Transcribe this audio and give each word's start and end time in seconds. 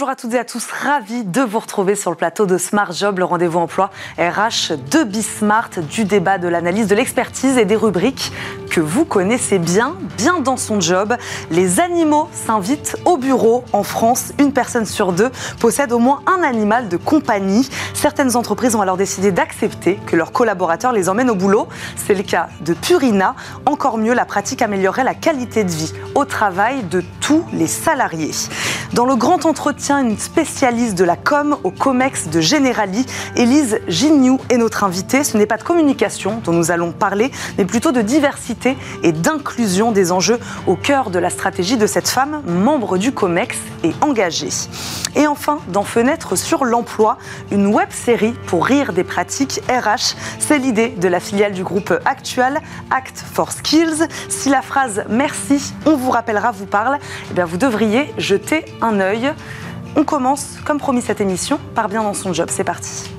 Bonjour 0.00 0.12
à 0.12 0.16
toutes 0.16 0.32
et 0.32 0.38
à 0.38 0.46
tous, 0.46 0.66
ravi 0.66 1.24
de 1.24 1.42
vous 1.42 1.58
retrouver 1.58 1.94
sur 1.94 2.10
le 2.10 2.16
plateau 2.16 2.46
de 2.46 2.56
Smart 2.56 2.90
Job, 2.90 3.18
le 3.18 3.26
rendez-vous 3.26 3.58
emploi 3.58 3.90
RH 4.16 4.72
de 4.90 5.04
Bismart, 5.04 5.68
du 5.90 6.06
débat, 6.06 6.38
de 6.38 6.48
l'analyse, 6.48 6.86
de 6.86 6.94
l'expertise 6.94 7.58
et 7.58 7.66
des 7.66 7.76
rubriques 7.76 8.32
que 8.70 8.80
vous 8.80 9.04
connaissez 9.04 9.58
bien, 9.58 9.96
bien 10.16 10.38
dans 10.38 10.56
son 10.56 10.80
job. 10.80 11.14
Les 11.50 11.80
animaux 11.80 12.30
s'invitent 12.32 12.96
au 13.04 13.18
bureau. 13.18 13.64
En 13.74 13.82
France, 13.82 14.32
une 14.38 14.54
personne 14.54 14.86
sur 14.86 15.12
deux 15.12 15.30
possède 15.58 15.92
au 15.92 15.98
moins 15.98 16.22
un 16.26 16.42
animal 16.42 16.88
de 16.88 16.96
compagnie. 16.96 17.68
Certaines 17.92 18.36
entreprises 18.36 18.76
ont 18.76 18.80
alors 18.80 18.96
décidé 18.96 19.32
d'accepter 19.32 19.98
que 20.06 20.16
leurs 20.16 20.32
collaborateurs 20.32 20.92
les 20.92 21.10
emmènent 21.10 21.30
au 21.30 21.34
boulot. 21.34 21.68
C'est 21.96 22.14
le 22.14 22.22
cas 22.22 22.48
de 22.62 22.72
Purina. 22.72 23.34
Encore 23.66 23.98
mieux, 23.98 24.14
la 24.14 24.24
pratique 24.24 24.62
améliorerait 24.62 25.04
la 25.04 25.14
qualité 25.14 25.64
de 25.64 25.70
vie 25.70 25.92
au 26.14 26.24
travail 26.24 26.84
de 26.84 27.02
tous 27.20 27.44
les 27.52 27.66
salariés. 27.66 28.30
Dans 28.92 29.04
le 29.04 29.16
grand 29.16 29.46
entretien, 29.46 29.89
une 29.98 30.18
spécialiste 30.18 30.96
de 30.96 31.04
la 31.04 31.16
com 31.16 31.56
au 31.64 31.70
COMEX 31.70 32.28
de 32.28 32.40
Generali, 32.40 33.04
Élise 33.34 33.80
Gignoux 33.88 34.38
est 34.48 34.56
notre 34.56 34.84
invitée. 34.84 35.24
Ce 35.24 35.36
n'est 35.36 35.46
pas 35.46 35.56
de 35.56 35.64
communication 35.64 36.40
dont 36.44 36.52
nous 36.52 36.70
allons 36.70 36.92
parler, 36.92 37.32
mais 37.58 37.64
plutôt 37.64 37.90
de 37.90 38.00
diversité 38.00 38.76
et 39.02 39.12
d'inclusion 39.12 39.90
des 39.90 40.12
enjeux 40.12 40.38
au 40.66 40.76
cœur 40.76 41.10
de 41.10 41.18
la 41.18 41.30
stratégie 41.30 41.76
de 41.76 41.86
cette 41.86 42.08
femme, 42.08 42.42
membre 42.46 42.98
du 42.98 43.12
COMEX 43.12 43.56
et 43.82 43.92
engagée. 44.00 44.50
Et 45.16 45.26
enfin, 45.26 45.58
dans 45.68 45.82
Fenêtre 45.82 46.36
sur 46.36 46.64
l'emploi, 46.64 47.18
une 47.50 47.66
web 47.66 47.88
série 47.90 48.34
pour 48.46 48.66
rire 48.66 48.92
des 48.92 49.04
pratiques 49.04 49.60
RH. 49.68 50.14
C'est 50.38 50.58
l'idée 50.58 50.88
de 50.88 51.08
la 51.08 51.18
filiale 51.18 51.52
du 51.52 51.64
groupe 51.64 51.92
actuel, 52.04 52.60
Act 52.90 53.24
for 53.32 53.50
Skills. 53.50 54.06
Si 54.28 54.50
la 54.50 54.62
phrase 54.62 55.04
merci, 55.08 55.74
on 55.84 55.96
vous 55.96 56.10
rappellera, 56.10 56.52
vous 56.52 56.66
parle, 56.66 56.98
eh 57.30 57.34
bien 57.34 57.44
vous 57.44 57.56
devriez 57.56 58.12
jeter 58.18 58.64
un 58.80 59.00
œil. 59.00 59.32
On 59.96 60.04
commence, 60.04 60.56
comme 60.64 60.78
promis, 60.78 61.02
cette 61.02 61.20
émission 61.20 61.58
par 61.74 61.88
bien 61.88 62.02
dans 62.02 62.14
son 62.14 62.32
job. 62.32 62.48
C'est 62.50 62.64
parti. 62.64 63.10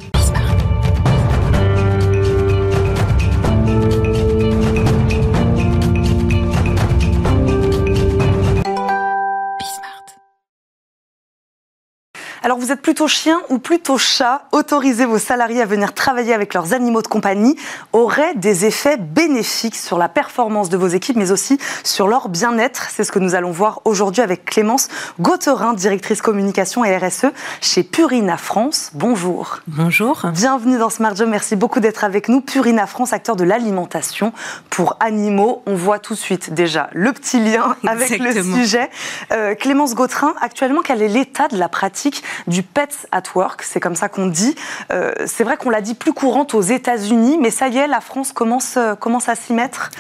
Alors 12.44 12.58
vous 12.58 12.72
êtes 12.72 12.82
plutôt 12.82 13.08
chien 13.08 13.40
ou 13.50 13.60
plutôt 13.60 14.00
chat? 14.00 14.48
Autoriser 14.52 15.06
vos 15.06 15.20
salariés 15.20 15.62
à 15.62 15.68
venir 15.68 15.94
travailler 15.94 16.34
avec 16.34 16.56
leurs 16.56 16.74
animaux 16.74 17.04
de 17.04 17.08
compagnie 17.08 17.56
aurait 17.94 18.34
des 18.34 18.66
effets 18.66 18.98
bénéfiques 18.98 19.76
sur 19.76 20.00
la 20.00 20.10
performance 20.10 20.70
de 20.70 20.76
vos 20.76 20.88
équipes, 20.88 21.18
mais 21.18 21.32
aussi 21.32 21.60
sur 21.84 22.08
leur 22.08 22.30
bien-être. 22.30 22.88
C'est 22.90 23.04
ce 23.04 23.12
que 23.12 23.20
nous 23.20 23.36
allons 23.36 23.52
voir 23.52 23.82
aujourd'hui 23.86 24.24
avec 24.24 24.44
Clémence 24.44 24.88
Gauterin, 25.20 25.74
directrice 25.74 26.24
communication 26.24 26.84
et 26.84 26.98
RSE 26.98 27.28
chez 27.62 27.84
Purina 27.84 28.38
France. 28.38 28.90
Bonjour. 28.96 29.60
Bonjour. 29.68 30.26
Bienvenue 30.34 30.80
dans 30.80 30.90
Smart 30.90 31.16
Job. 31.16 31.30
Merci 31.30 31.56
beaucoup 31.56 31.80
d'être 31.80 32.04
avec 32.04 32.28
nous. 32.28 32.42
Purina 32.42 32.88
France, 32.88 33.14
acteur 33.14 33.36
de 33.36 33.44
l'alimentation 33.44 34.34
pour 34.72 34.98
animaux. 35.00 35.62
On 35.68 35.76
voit 35.76 36.00
tout 36.00 36.16
de 36.16 36.20
suite 36.20 36.56
déjà 36.56 36.90
le 36.94 37.14
petit 37.14 37.40
lien 37.40 37.76
avec 37.88 38.18
le 38.18 38.34
sujet. 38.42 38.90
Euh, 39.32 39.54
Clémence 39.54 39.94
Gauterin, 39.94 40.34
actuellement, 40.42 40.82
quel 40.84 41.04
est 41.04 41.08
l'état 41.08 41.48
de 41.48 41.58
la 41.58 41.70
pratique 41.70 42.24
du 42.48 42.64
Pets 42.64 43.08
at 43.12 43.24
Work, 43.36 43.64
c'est 43.64 43.80
comme 43.80 43.96
ça 43.96 44.10
qu'on 44.10 44.28
dit. 44.28 44.56
Euh, 44.92 45.12
c'est 45.26 45.44
vrai 45.44 45.58
qu'on 45.58 45.70
l'a 45.70 45.82
dit 45.82 45.96
plus 45.96 46.14
courante 46.14 46.54
aux 46.54 46.62
États-Unis, 46.62 47.38
mais 47.40 47.52
ça 47.52 47.68
y 47.68 47.78
est, 47.78 47.88
la 47.88 48.02
France 48.02 48.32
commence, 48.32 48.78
euh, 48.78 48.96
commence 48.96 49.30
à 49.30 49.36
s'y 49.36 49.54
mettre. 49.54 49.92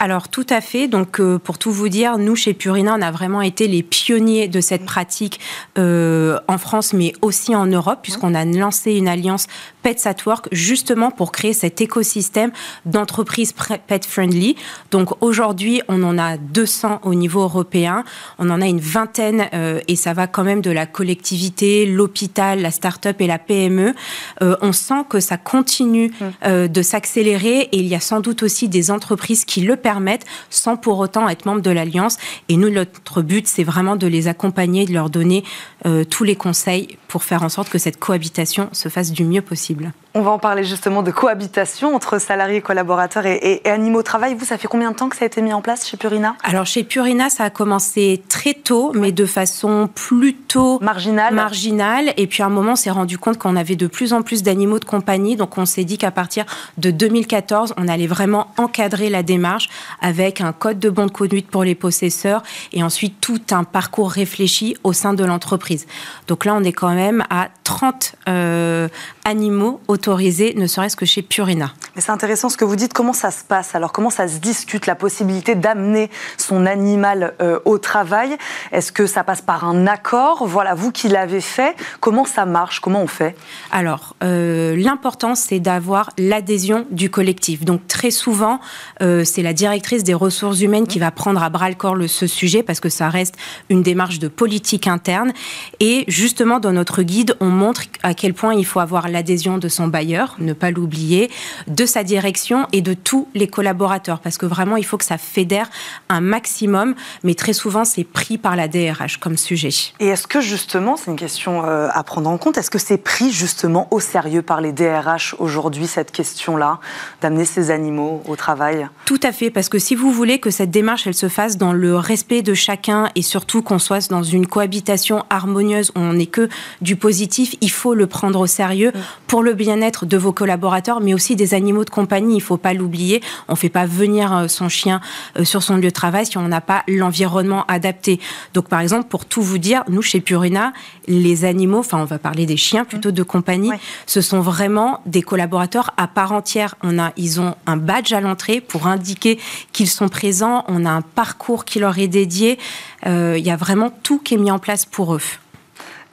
Alors 0.00 0.28
tout 0.28 0.46
à 0.50 0.60
fait. 0.60 0.88
Donc 0.88 1.20
euh, 1.20 1.38
pour 1.38 1.58
tout 1.58 1.70
vous 1.70 1.88
dire, 1.88 2.18
nous 2.18 2.36
chez 2.36 2.54
Purina, 2.54 2.94
on 2.98 3.02
a 3.02 3.10
vraiment 3.10 3.42
été 3.42 3.68
les 3.68 3.82
pionniers 3.82 4.48
de 4.48 4.60
cette 4.60 4.84
pratique 4.84 5.40
euh, 5.78 6.38
en 6.48 6.58
France, 6.58 6.92
mais 6.92 7.12
aussi 7.22 7.54
en 7.54 7.66
Europe, 7.66 8.00
puisqu'on 8.02 8.34
a 8.34 8.44
lancé 8.44 8.92
une 8.94 9.08
alliance 9.08 9.46
Pets 9.82 10.06
at 10.06 10.16
Work 10.26 10.48
justement 10.50 11.10
pour 11.10 11.30
créer 11.30 11.52
cet 11.52 11.80
écosystème 11.80 12.50
d'entreprises 12.86 13.54
pet 13.86 14.04
friendly. 14.04 14.56
Donc 14.90 15.10
aujourd'hui, 15.22 15.82
on 15.88 16.02
en 16.02 16.18
a 16.18 16.38
200 16.38 17.00
au 17.02 17.14
niveau 17.14 17.42
européen, 17.42 18.04
on 18.38 18.50
en 18.50 18.60
a 18.60 18.66
une 18.66 18.80
vingtaine 18.80 19.48
euh, 19.52 19.80
et 19.88 19.96
ça 19.96 20.12
va 20.12 20.26
quand 20.26 20.44
même 20.44 20.62
de 20.62 20.70
la 20.70 20.86
collectivité, 20.86 21.86
l'hôpital, 21.86 22.62
la 22.62 22.70
start-up 22.70 23.20
et 23.20 23.26
la 23.26 23.38
PME. 23.38 23.94
on 24.40 24.72
sent 24.72 25.04
que 25.08 25.20
ça 25.20 25.36
continue 25.36 26.12
mmh. 26.42 26.68
de 26.68 26.82
s'accélérer 26.82 27.68
et 27.72 27.78
il 27.78 27.86
y 27.86 27.94
a 27.94 28.00
sans 28.00 28.20
doute 28.20 28.42
aussi 28.42 28.68
des 28.68 28.90
entreprises 28.90 29.44
qui 29.44 29.60
le 29.60 29.76
permettre 29.84 30.26
sans 30.48 30.76
pour 30.76 30.98
autant 30.98 31.28
être 31.28 31.44
membre 31.44 31.60
de 31.60 31.70
l'Alliance. 31.70 32.16
Et 32.48 32.56
nous, 32.56 32.70
notre 32.70 33.20
but, 33.22 33.46
c'est 33.46 33.64
vraiment 33.64 33.96
de 33.96 34.06
les 34.06 34.26
accompagner, 34.26 34.86
de 34.86 34.94
leur 34.94 35.10
donner 35.10 35.44
euh, 35.86 36.04
tous 36.04 36.24
les 36.24 36.34
conseils 36.34 36.96
pour 37.06 37.22
faire 37.22 37.42
en 37.42 37.50
sorte 37.50 37.68
que 37.68 37.78
cette 37.78 37.98
cohabitation 37.98 38.70
se 38.72 38.88
fasse 38.88 39.12
du 39.12 39.24
mieux 39.24 39.42
possible. 39.42 39.92
On 40.16 40.22
va 40.22 40.30
en 40.30 40.38
parler 40.38 40.62
justement 40.62 41.02
de 41.02 41.10
cohabitation 41.10 41.92
entre 41.92 42.20
salariés, 42.20 42.60
collaborateurs 42.60 43.26
et, 43.26 43.60
animaux 43.64 43.98
au 43.98 44.02
travail. 44.04 44.36
Vous, 44.36 44.44
ça 44.44 44.56
fait 44.56 44.68
combien 44.68 44.92
de 44.92 44.96
temps 44.96 45.08
que 45.08 45.16
ça 45.16 45.24
a 45.24 45.26
été 45.26 45.42
mis 45.42 45.52
en 45.52 45.60
place 45.60 45.88
chez 45.88 45.96
Purina? 45.96 46.36
Alors 46.44 46.66
chez 46.66 46.84
Purina, 46.84 47.28
ça 47.30 47.42
a 47.42 47.50
commencé 47.50 48.22
très 48.28 48.54
tôt, 48.54 48.92
mais 48.94 49.10
de 49.10 49.26
façon 49.26 49.88
plutôt 49.92 50.78
marginale. 50.78 51.34
marginale. 51.34 52.14
Et 52.16 52.28
puis 52.28 52.44
à 52.44 52.46
un 52.46 52.50
moment, 52.50 52.72
on 52.72 52.76
s'est 52.76 52.92
rendu 52.92 53.18
compte 53.18 53.38
qu'on 53.38 53.56
avait 53.56 53.74
de 53.74 53.88
plus 53.88 54.12
en 54.12 54.22
plus 54.22 54.44
d'animaux 54.44 54.78
de 54.78 54.84
compagnie. 54.84 55.34
Donc 55.34 55.58
on 55.58 55.66
s'est 55.66 55.82
dit 55.82 55.98
qu'à 55.98 56.12
partir 56.12 56.44
de 56.78 56.92
2014, 56.92 57.74
on 57.76 57.88
allait 57.88 58.06
vraiment 58.06 58.46
encadrer 58.56 59.10
la 59.10 59.24
démarche 59.24 59.68
avec 60.00 60.40
un 60.40 60.52
code 60.52 60.78
de 60.78 60.90
bonne 60.90 61.10
conduite 61.10 61.48
pour 61.48 61.64
les 61.64 61.74
possesseurs 61.74 62.44
et 62.72 62.84
ensuite 62.84 63.20
tout 63.20 63.40
un 63.50 63.64
parcours 63.64 64.12
réfléchi 64.12 64.76
au 64.84 64.92
sein 64.92 65.12
de 65.12 65.24
l'entreprise. 65.24 65.88
Donc 66.28 66.44
là, 66.44 66.54
on 66.54 66.62
est 66.62 66.72
quand 66.72 66.94
même 66.94 67.24
à 67.30 67.48
30 67.64 68.14
euh, 68.28 68.86
animaux 69.24 69.80
ne 70.08 70.66
serait-ce 70.66 70.96
que 70.96 71.06
chez 71.06 71.22
Purina. 71.22 71.72
Mais 71.94 72.02
c'est 72.02 72.10
intéressant 72.10 72.48
ce 72.48 72.56
que 72.56 72.64
vous 72.64 72.76
dites. 72.76 72.92
Comment 72.92 73.12
ça 73.12 73.30
se 73.30 73.44
passe? 73.44 73.74
Alors, 73.74 73.92
comment 73.92 74.10
ça 74.10 74.28
se 74.28 74.38
discute 74.38 74.86
la 74.86 74.94
possibilité 74.94 75.54
d'amener 75.54 76.10
son 76.36 76.66
animal 76.66 77.34
euh, 77.40 77.58
au 77.64 77.78
travail? 77.78 78.36
Est-ce 78.72 78.92
que 78.92 79.06
ça 79.06 79.24
passe 79.24 79.40
par 79.40 79.64
un 79.64 79.86
accord? 79.86 80.46
Voilà, 80.46 80.74
vous 80.74 80.92
qui 80.92 81.08
l'avez 81.08 81.40
fait, 81.40 81.74
comment 82.00 82.24
ça 82.24 82.44
marche? 82.44 82.80
Comment 82.80 83.02
on 83.02 83.06
fait? 83.06 83.36
Alors, 83.70 84.16
euh, 84.22 84.76
l'important, 84.76 85.34
c'est 85.34 85.60
d'avoir 85.60 86.10
l'adhésion 86.18 86.86
du 86.90 87.10
collectif. 87.10 87.64
Donc, 87.64 87.86
très 87.86 88.10
souvent, 88.10 88.60
euh, 89.00 89.24
c'est 89.24 89.42
la 89.42 89.52
directrice 89.52 90.04
des 90.04 90.14
ressources 90.14 90.60
humaines 90.60 90.86
qui 90.86 90.98
va 90.98 91.10
prendre 91.10 91.42
à 91.42 91.50
bras 91.50 91.68
le 91.68 91.76
corps 91.76 91.94
le, 91.94 92.08
ce 92.08 92.26
sujet 92.26 92.62
parce 92.62 92.80
que 92.80 92.88
ça 92.88 93.08
reste 93.08 93.34
une 93.70 93.82
démarche 93.82 94.18
de 94.18 94.28
politique 94.28 94.86
interne. 94.86 95.32
Et 95.80 96.04
justement, 96.08 96.60
dans 96.60 96.72
notre 96.72 97.02
guide, 97.02 97.36
on 97.40 97.46
montre 97.48 97.82
à 98.02 98.14
quel 98.14 98.34
point 98.34 98.54
il 98.54 98.66
faut 98.66 98.80
avoir 98.80 99.08
l'adhésion 99.08 99.58
de 99.58 99.68
son 99.68 99.88
bailleur, 99.94 100.34
ne 100.40 100.54
pas 100.54 100.72
l'oublier, 100.72 101.30
de 101.68 101.86
sa 101.86 102.02
direction 102.02 102.66
et 102.72 102.82
de 102.82 102.94
tous 102.94 103.28
les 103.32 103.46
collaborateurs, 103.46 104.18
parce 104.18 104.38
que 104.38 104.46
vraiment, 104.46 104.76
il 104.76 104.84
faut 104.84 104.98
que 104.98 105.04
ça 105.04 105.18
fédère 105.18 105.70
un 106.08 106.20
maximum, 106.20 106.96
mais 107.22 107.36
très 107.36 107.52
souvent, 107.52 107.84
c'est 107.84 108.02
pris 108.02 108.36
par 108.36 108.56
la 108.56 108.66
DRH 108.66 109.18
comme 109.18 109.36
sujet. 109.36 109.68
Et 110.00 110.08
est-ce 110.08 110.26
que 110.26 110.40
justement, 110.40 110.96
c'est 110.96 111.12
une 111.12 111.16
question 111.16 111.64
euh, 111.64 111.88
à 111.92 112.02
prendre 112.02 112.28
en 112.28 112.38
compte, 112.38 112.58
est-ce 112.58 112.72
que 112.72 112.80
c'est 112.80 112.98
pris 112.98 113.30
justement 113.30 113.86
au 113.92 114.00
sérieux 114.00 114.42
par 114.42 114.60
les 114.60 114.72
DRH 114.72 115.36
aujourd'hui, 115.38 115.86
cette 115.86 116.10
question-là, 116.10 116.80
d'amener 117.22 117.44
ces 117.44 117.70
animaux 117.70 118.20
au 118.26 118.34
travail? 118.34 118.88
Tout 119.04 119.20
à 119.22 119.30
fait, 119.30 119.50
parce 119.50 119.68
que 119.68 119.78
si 119.78 119.94
vous 119.94 120.10
voulez 120.10 120.40
que 120.40 120.50
cette 120.50 120.72
démarche, 120.72 121.06
elle 121.06 121.14
se 121.14 121.28
fasse 121.28 121.56
dans 121.56 121.72
le 121.72 121.96
respect 121.96 122.42
de 122.42 122.54
chacun 122.54 123.10
et 123.14 123.22
surtout 123.22 123.62
qu'on 123.62 123.78
soit 123.78 124.10
dans 124.10 124.24
une 124.24 124.48
cohabitation 124.48 125.24
harmonieuse 125.30 125.92
où 125.94 126.00
on 126.00 126.14
n'est 126.14 126.26
que 126.26 126.48
du 126.80 126.96
positif, 126.96 127.54
il 127.60 127.70
faut 127.70 127.94
le 127.94 128.08
prendre 128.08 128.40
au 128.40 128.48
sérieux 128.48 128.90
mm. 128.92 129.00
pour 129.28 129.44
le 129.44 129.52
bien-être 129.52 129.83
de 130.04 130.16
vos 130.16 130.32
collaborateurs, 130.32 131.00
mais 131.00 131.14
aussi 131.14 131.36
des 131.36 131.54
animaux 131.54 131.84
de 131.84 131.90
compagnie. 131.90 132.34
Il 132.34 132.38
ne 132.38 132.42
faut 132.42 132.56
pas 132.56 132.74
l'oublier. 132.74 133.22
On 133.48 133.52
ne 133.52 133.56
fait 133.56 133.68
pas 133.68 133.86
venir 133.86 134.34
euh, 134.34 134.48
son 134.48 134.68
chien 134.68 135.00
euh, 135.38 135.44
sur 135.44 135.62
son 135.62 135.76
lieu 135.76 135.82
de 135.82 135.90
travail 135.90 136.26
si 136.26 136.38
on 136.38 136.48
n'a 136.48 136.60
pas 136.60 136.82
l'environnement 136.88 137.64
adapté. 137.68 138.20
Donc, 138.54 138.68
par 138.68 138.80
exemple, 138.80 139.08
pour 139.08 139.24
tout 139.24 139.42
vous 139.42 139.58
dire, 139.58 139.84
nous, 139.88 140.02
chez 140.02 140.20
Purina, 140.20 140.72
les 141.06 141.44
animaux, 141.44 141.78
enfin, 141.78 141.98
on 141.98 142.04
va 142.04 142.18
parler 142.18 142.46
des 142.46 142.56
chiens 142.56 142.84
plutôt 142.84 143.10
de 143.10 143.22
compagnie, 143.22 143.72
ce 144.06 144.20
sont 144.20 144.40
vraiment 144.40 145.00
des 145.06 145.22
collaborateurs 145.22 145.92
à 145.96 146.08
part 146.08 146.32
entière. 146.32 146.74
On 146.82 146.98
a, 146.98 147.12
ils 147.16 147.40
ont 147.40 147.54
un 147.66 147.76
badge 147.76 148.12
à 148.12 148.20
l'entrée 148.20 148.60
pour 148.60 148.86
indiquer 148.86 149.38
qu'ils 149.72 149.88
sont 149.88 150.08
présents. 150.08 150.64
On 150.68 150.84
a 150.84 150.90
un 150.90 151.02
parcours 151.02 151.64
qui 151.64 151.78
leur 151.78 151.98
est 151.98 152.08
dédié. 152.08 152.58
Euh, 153.06 153.36
il 153.38 153.44
y 153.44 153.50
a 153.50 153.56
vraiment 153.56 153.90
tout 154.02 154.18
qui 154.18 154.34
est 154.34 154.38
mis 154.38 154.50
en 154.50 154.58
place 154.58 154.86
pour 154.86 155.14
eux. 155.14 155.20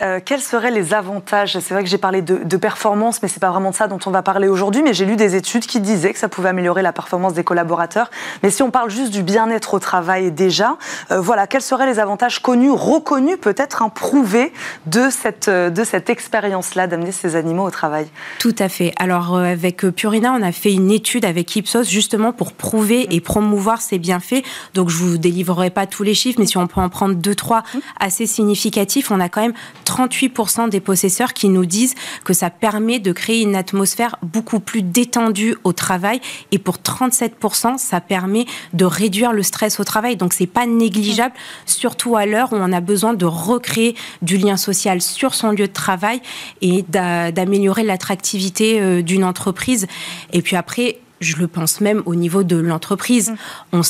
Euh, 0.01 0.19
quels 0.23 0.41
seraient 0.41 0.71
les 0.71 0.93
avantages? 0.93 1.59
C'est 1.59 1.73
vrai 1.73 1.83
que 1.83 1.89
j'ai 1.89 1.97
parlé 1.97 2.21
de, 2.21 2.57
performance, 2.57 3.21
mais 3.21 3.27
c'est 3.27 3.39
pas 3.39 3.49
vraiment 3.49 3.71
de 3.71 3.75
ça 3.75 3.87
dont 3.87 3.99
on 4.05 4.11
va 4.11 4.21
parler 4.21 4.47
aujourd'hui. 4.47 4.81
Mais 4.83 4.93
j'ai 4.93 5.05
lu 5.05 5.15
des 5.15 5.35
études 5.35 5.65
qui 5.65 5.79
disaient 5.79 6.13
que 6.13 6.19
ça 6.19 6.29
pouvait 6.29 6.49
améliorer 6.49 6.81
la 6.81 6.93
performance 6.93 7.33
des 7.33 7.43
collaborateurs. 7.43 8.09
Mais 8.43 8.49
si 8.49 8.61
on 8.61 8.71
parle 8.71 8.89
juste 8.89 9.11
du 9.11 9.23
bien-être 9.23 9.73
au 9.73 9.79
travail 9.79 10.31
déjà, 10.31 10.77
euh, 11.11 11.19
voilà, 11.19 11.47
quels 11.47 11.61
seraient 11.61 11.87
les 11.87 11.99
avantages 11.99 12.39
connus, 12.39 12.71
reconnus, 12.71 13.37
peut-être 13.39 13.89
prouvés 13.91 14.53
de 14.85 15.09
cette, 15.09 15.47
euh, 15.47 15.69
de 15.69 15.83
cette 15.83 16.09
expérience-là 16.09 16.87
d'amener 16.87 17.11
ces 17.11 17.35
animaux 17.35 17.65
au 17.65 17.71
travail? 17.71 18.07
Tout 18.39 18.55
à 18.59 18.69
fait. 18.69 18.93
Alors 18.97 19.37
avec 19.37 19.87
Purina, 19.89 20.33
on 20.33 20.41
a 20.41 20.51
fait 20.51 20.73
une 20.73 20.91
étude 20.91 21.25
avec 21.25 21.55
Ipsos 21.55 21.89
justement 21.89 22.31
pour 22.31 22.53
prouver 22.53 23.07
et 23.13 23.21
promouvoir 23.21 23.81
ces 23.81 23.97
bienfaits. 23.97 24.43
Donc 24.73 24.89
je 24.89 24.97
vous 24.97 25.17
délivrerai 25.17 25.69
pas 25.69 25.87
tous 25.87 26.03
les 26.03 26.13
chiffres, 26.13 26.39
mais 26.39 26.45
si 26.45 26.57
on 26.57 26.67
peut 26.67 26.81
en 26.81 26.89
prendre 26.89 27.15
deux, 27.15 27.35
trois 27.35 27.63
assez 27.99 28.25
significatifs, 28.25 29.11
on 29.11 29.19
a 29.19 29.29
quand 29.29 29.41
même 29.41 29.53
38% 29.91 30.69
des 30.69 30.79
possesseurs 30.79 31.33
qui 31.33 31.49
nous 31.49 31.65
disent 31.65 31.95
que 32.23 32.33
ça 32.33 32.49
permet 32.49 32.99
de 32.99 33.11
créer 33.11 33.41
une 33.41 33.55
atmosphère 33.55 34.15
beaucoup 34.21 34.59
plus 34.59 34.81
détendue 34.81 35.55
au 35.63 35.73
travail. 35.73 36.21
Et 36.51 36.59
pour 36.59 36.77
37%, 36.77 37.77
ça 37.77 37.99
permet 37.99 38.45
de 38.73 38.85
réduire 38.85 39.33
le 39.33 39.43
stress 39.43 39.79
au 39.79 39.83
travail. 39.83 40.15
Donc, 40.15 40.33
c'est 40.33 40.47
pas 40.47 40.65
négligeable, 40.65 41.33
surtout 41.65 42.15
à 42.15 42.25
l'heure 42.25 42.53
où 42.53 42.55
on 42.55 42.71
a 42.71 42.81
besoin 42.81 43.13
de 43.13 43.25
recréer 43.25 43.95
du 44.21 44.37
lien 44.37 44.57
social 44.57 45.01
sur 45.01 45.33
son 45.33 45.51
lieu 45.51 45.67
de 45.67 45.73
travail 45.73 46.21
et 46.61 46.83
d'améliorer 46.87 47.83
l'attractivité 47.83 48.79
euh, 48.79 49.01
d'une 49.01 49.23
entreprise. 49.23 49.87
Et 50.31 50.41
puis 50.41 50.55
après, 50.55 50.99
je 51.21 51.37
le 51.37 51.47
pense 51.47 51.79
même 51.79 52.01
au 52.05 52.15
niveau 52.15 52.43
de 52.43 52.57
l'entreprise. 52.57 53.31
Mm. 53.31 53.35
On, 53.73 53.81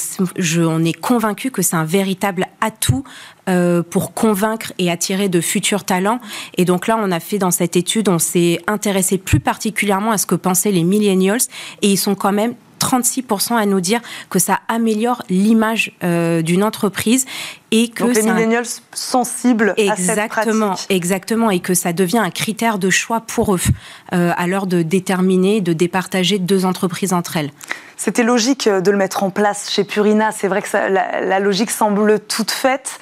on, 0.68 0.86
est 0.86 1.00
convaincu 1.00 1.50
que 1.50 1.62
c'est 1.62 1.76
un 1.76 1.86
véritable 1.86 2.48
atout 2.60 3.04
euh, 3.50 3.82
pour 3.82 4.14
convaincre 4.14 4.72
et 4.78 4.92
attirer 4.92 5.30
de 5.30 5.42
futurs 5.42 5.84
talents. 5.84 6.20
Et 6.58 6.66
donc 6.66 6.88
là, 6.88 6.98
on 7.02 7.12
a 7.12 7.20
fait 7.20 7.40
dans 7.40 7.52
cette 7.52 7.76
étude, 7.76 8.08
on 8.10 8.20
s'est 8.20 8.62
intéressé 8.68 9.18
plus 9.18 9.40
particulièrement 9.40 10.12
à 10.12 10.18
ce 10.18 10.26
que 10.26 10.36
pensaient 10.36 10.72
les 10.72 10.84
millennials, 10.84 11.42
et 11.82 11.90
ils 11.90 11.98
sont 11.98 12.16
quand 12.16 12.32
même 12.32 12.54
36% 12.82 13.56
à 13.56 13.66
nous 13.66 13.82
dire 13.82 14.02
que 14.30 14.40
ça 14.40 14.60
améliore 14.68 15.24
l'image 15.30 15.94
euh, 16.04 16.42
d'une 16.42 16.64
entreprise 16.64 17.26
et 17.72 17.90
que 17.90 18.04
Donc 18.04 18.16
les 18.16 18.24
millennials 18.24 18.66
sensibles 18.94 19.74
exactement, 19.78 20.72
à 20.72 20.76
cette 20.76 20.92
Exactement, 20.92 21.52
et 21.52 21.60
que 21.60 21.74
ça 21.74 21.94
devient 21.94 22.18
un 22.18 22.32
critère 22.32 22.80
de 22.80 22.90
choix 22.90 23.22
pour 23.22 23.56
eux 23.56 23.60
euh, 24.14 24.32
à 24.36 24.48
l'heure 24.48 24.68
de 24.68 24.82
déterminer, 24.82 25.62
de 25.62 25.74
départager 25.74 26.40
deux 26.40 26.66
entreprises 26.66 27.14
entre 27.14 27.38
elles. 27.38 27.52
C'était 27.98 28.24
logique 28.24 28.68
euh, 28.68 28.82
de 28.82 28.92
le 28.92 28.98
mettre 28.98 29.24
en 29.24 29.30
place 29.30 29.70
chez 29.72 29.84
Purina. 29.84 30.32
C'est 30.32 30.48
vrai 30.48 30.62
que 30.62 30.70
la, 30.76 31.40
logique 31.40 31.72
semble 31.72 32.20
toute 32.20 32.52
faite. 32.52 33.00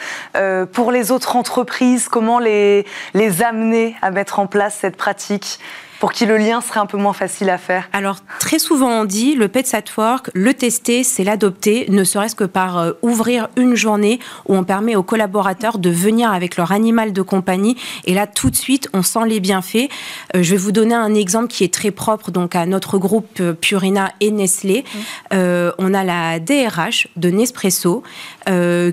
pour 0.74 0.92
les 0.92 1.12
autres 1.12 1.36
entreprises, 1.36 2.08
comment 2.10 2.40
les, 2.40 2.86
les 3.14 3.42
amener 3.42 3.96
à 4.02 4.12
mettre 4.12 4.40
en 4.40 4.48
place 4.48 4.78
cette 4.81 4.98
pratique? 4.98 5.60
Pour 6.00 6.13
qui 6.13 6.25
le 6.25 6.38
lien 6.38 6.62
serait 6.62 6.80
un 6.80 6.86
peu 6.86 6.98
moins 6.98 7.13
facile 7.13 7.50
à 7.50 7.57
faire 7.57 7.90
Alors, 7.94 8.18
très 8.40 8.57
souvent, 8.57 8.90
on 9.01 9.06
dit 9.06 9.36
le 9.36 9.48
Pets 9.48 9.74
at 9.74 9.84
Work, 9.98 10.31
le 10.34 10.54
tester, 10.54 11.04
c'est 11.04 11.24
l'adopter, 11.24 11.86
ne 11.90 12.04
serait-ce 12.04 12.36
que 12.36 12.46
par 12.46 12.78
euh, 12.78 12.94
ouvrir 13.01 13.50
une 13.57 13.75
journée 13.75 14.19
où 14.48 14.56
on 14.56 14.63
permet 14.63 14.96
aux 14.96 15.04
collaborateurs 15.04 15.78
de 15.78 15.90
venir 15.90 16.31
avec 16.31 16.56
leur 16.56 16.72
animal 16.72 17.12
de 17.12 17.22
compagnie. 17.22 17.75
Et 18.06 18.13
là, 18.13 18.28
tout 18.28 18.50
de 18.50 18.56
suite, 18.56 18.90
on 18.94 19.04
sent 19.04 19.28
les 19.28 19.40
bienfaits. 19.40 19.90
Euh, 20.36 20.44
je 20.44 20.51
vais 20.51 20.57
vous 20.57 20.72
donner 20.72 20.96
un 20.96 21.13
exemple 21.13 21.48
qui 21.48 21.63
est 21.63 21.74
très 21.74 21.92
propre 21.92 22.31
donc 22.31 22.56
à 22.56 22.66
notre 22.66 22.98
groupe 22.98 23.40
euh, 23.42 23.54
Purina 23.54 24.12
et 24.22 24.31
Nestlé. 24.31 24.86
Mmh. 25.31 25.38
on 25.78 25.94
a 25.94 26.04
la 26.04 26.40
DRH 26.40 27.07
de 27.18 27.30
Nespresso 27.30 28.04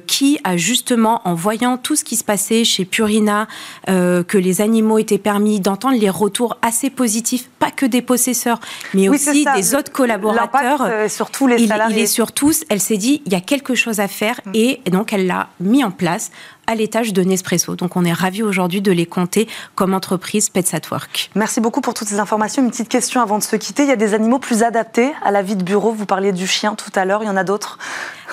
qui 0.06 0.38
a 0.44 0.56
justement, 0.56 1.22
en 1.24 1.34
voyant 1.34 1.78
tout 1.78 1.96
ce 1.96 2.04
qui 2.04 2.16
se 2.16 2.24
passait 2.24 2.64
chez 2.64 2.84
Purina, 2.84 3.48
que 3.86 4.38
les 4.38 4.60
animaux 4.60 4.98
étaient 4.98 5.18
permis, 5.18 5.60
d'entendre 5.60 5.98
les 5.98 6.10
retours 6.10 6.56
assez 6.62 6.90
positif, 6.90 7.48
pas 7.58 7.70
que 7.70 7.86
des 7.86 8.02
possesseurs, 8.02 8.60
mais 8.94 9.08
aussi 9.08 9.46
des 9.56 9.74
autres 9.74 9.92
collaborateurs. 9.92 10.82
Euh, 10.82 11.08
sur 11.08 11.30
tous 11.30 11.46
les 11.46 11.66
salariés. 11.66 11.96
Il 11.96 12.02
est 12.02 12.06
sur 12.06 12.32
tous. 12.32 12.64
Elle 12.68 12.80
s'est 12.80 12.96
dit, 12.96 13.22
il 13.26 13.32
y 13.32 13.36
a 13.36 13.40
quelque 13.40 13.74
chose 13.74 14.00
à 14.00 14.08
faire, 14.08 14.40
mm. 14.46 14.50
et 14.54 14.80
donc 14.90 15.12
elle 15.12 15.26
l'a 15.26 15.48
mis 15.60 15.84
en 15.84 15.90
place 15.90 16.30
à 16.66 16.74
l'étage 16.74 17.12
de 17.12 17.22
Nespresso. 17.22 17.76
Donc 17.76 17.96
on 17.96 18.04
est 18.04 18.12
ravis 18.12 18.42
aujourd'hui 18.42 18.80
de 18.80 18.92
les 18.92 19.06
compter 19.06 19.48
comme 19.74 19.94
entreprise 19.94 20.48
Pets 20.48 20.74
at 20.74 20.80
Work. 20.90 21.30
Merci 21.34 21.60
beaucoup 21.60 21.80
pour 21.80 21.94
toutes 21.94 22.08
ces 22.08 22.18
informations. 22.18 22.62
Une 22.62 22.70
petite 22.70 22.88
question 22.88 23.20
avant 23.20 23.38
de 23.38 23.42
se 23.42 23.56
quitter. 23.56 23.84
Il 23.84 23.88
y 23.88 23.92
a 23.92 23.96
des 23.96 24.14
animaux 24.14 24.38
plus 24.38 24.62
adaptés 24.62 25.12
à 25.22 25.30
la 25.30 25.42
vie 25.42 25.56
de 25.56 25.62
bureau. 25.62 25.92
Vous 25.92 26.06
parliez 26.06 26.32
du 26.32 26.46
chien 26.46 26.74
tout 26.74 26.90
à 26.94 27.04
l'heure. 27.04 27.22
Il 27.22 27.26
y 27.26 27.30
en 27.30 27.36
a 27.36 27.44
d'autres? 27.44 27.78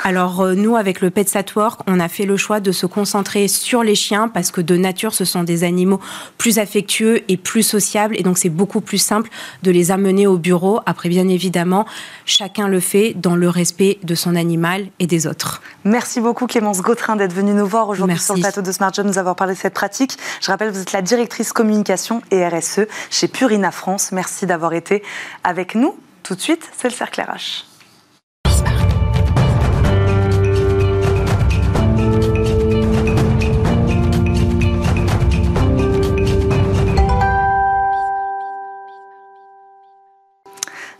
Alors 0.03 0.41
euh, 0.41 0.55
nous, 0.55 0.75
avec 0.75 1.01
le 1.01 1.09
Pets 1.11 1.35
at 1.35 1.45
Work, 1.55 1.81
on 1.87 1.99
a 1.99 2.07
fait 2.07 2.25
le 2.25 2.35
choix 2.37 2.59
de 2.59 2.71
se 2.71 2.85
concentrer 2.85 3.47
sur 3.47 3.83
les 3.83 3.95
chiens 3.95 4.27
parce 4.27 4.51
que 4.51 4.61
de 4.61 4.75
nature, 4.75 5.13
ce 5.13 5.25
sont 5.25 5.43
des 5.43 5.63
animaux 5.63 5.99
plus 6.37 6.59
affectueux 6.59 7.21
et 7.29 7.37
plus 7.37 7.63
sociables. 7.63 8.15
Et 8.17 8.23
donc 8.23 8.37
c'est 8.37 8.49
beaucoup 8.49 8.81
plus 8.81 8.97
simple 8.97 9.29
de 9.61 9.71
les 9.71 9.91
amener 9.91 10.27
au 10.27 10.37
bureau. 10.37 10.79
Après, 10.85 11.09
bien 11.09 11.27
évidemment, 11.27 11.85
chacun 12.25 12.67
le 12.67 12.79
fait 12.79 13.13
dans 13.15 13.35
le 13.35 13.49
respect 13.49 13.99
de 14.03 14.15
son 14.15 14.35
animal 14.35 14.87
et 14.99 15.07
des 15.07 15.27
autres. 15.27 15.61
Merci 15.83 16.21
beaucoup 16.21 16.47
Clémence 16.47 16.81
Gautrin 16.81 17.15
d'être 17.15 17.33
venue 17.33 17.53
nous 17.53 17.67
voir 17.67 17.89
aujourd'hui 17.89 18.22
sur 18.23 18.35
le 18.35 18.41
plateau 18.41 18.61
de 18.61 18.71
Smart 18.71 18.93
Job, 18.93 19.05
nous 19.05 19.17
avoir 19.17 19.35
parlé 19.35 19.53
de 19.53 19.59
cette 19.59 19.73
pratique. 19.73 20.17
Je 20.41 20.51
rappelle, 20.51 20.71
vous 20.71 20.81
êtes 20.81 20.91
la 20.91 21.01
directrice 21.01 21.53
communication 21.53 22.21
et 22.31 22.47
RSE 22.47 22.81
chez 23.09 23.27
Purina 23.27 23.71
France. 23.71 24.11
Merci 24.11 24.45
d'avoir 24.45 24.73
été 24.73 25.03
avec 25.43 25.75
nous. 25.75 25.97
Tout 26.23 26.35
de 26.35 26.41
suite, 26.41 26.69
c'est 26.77 26.89
le 26.89 26.95
cercle 26.95 27.21
RH. 27.21 27.72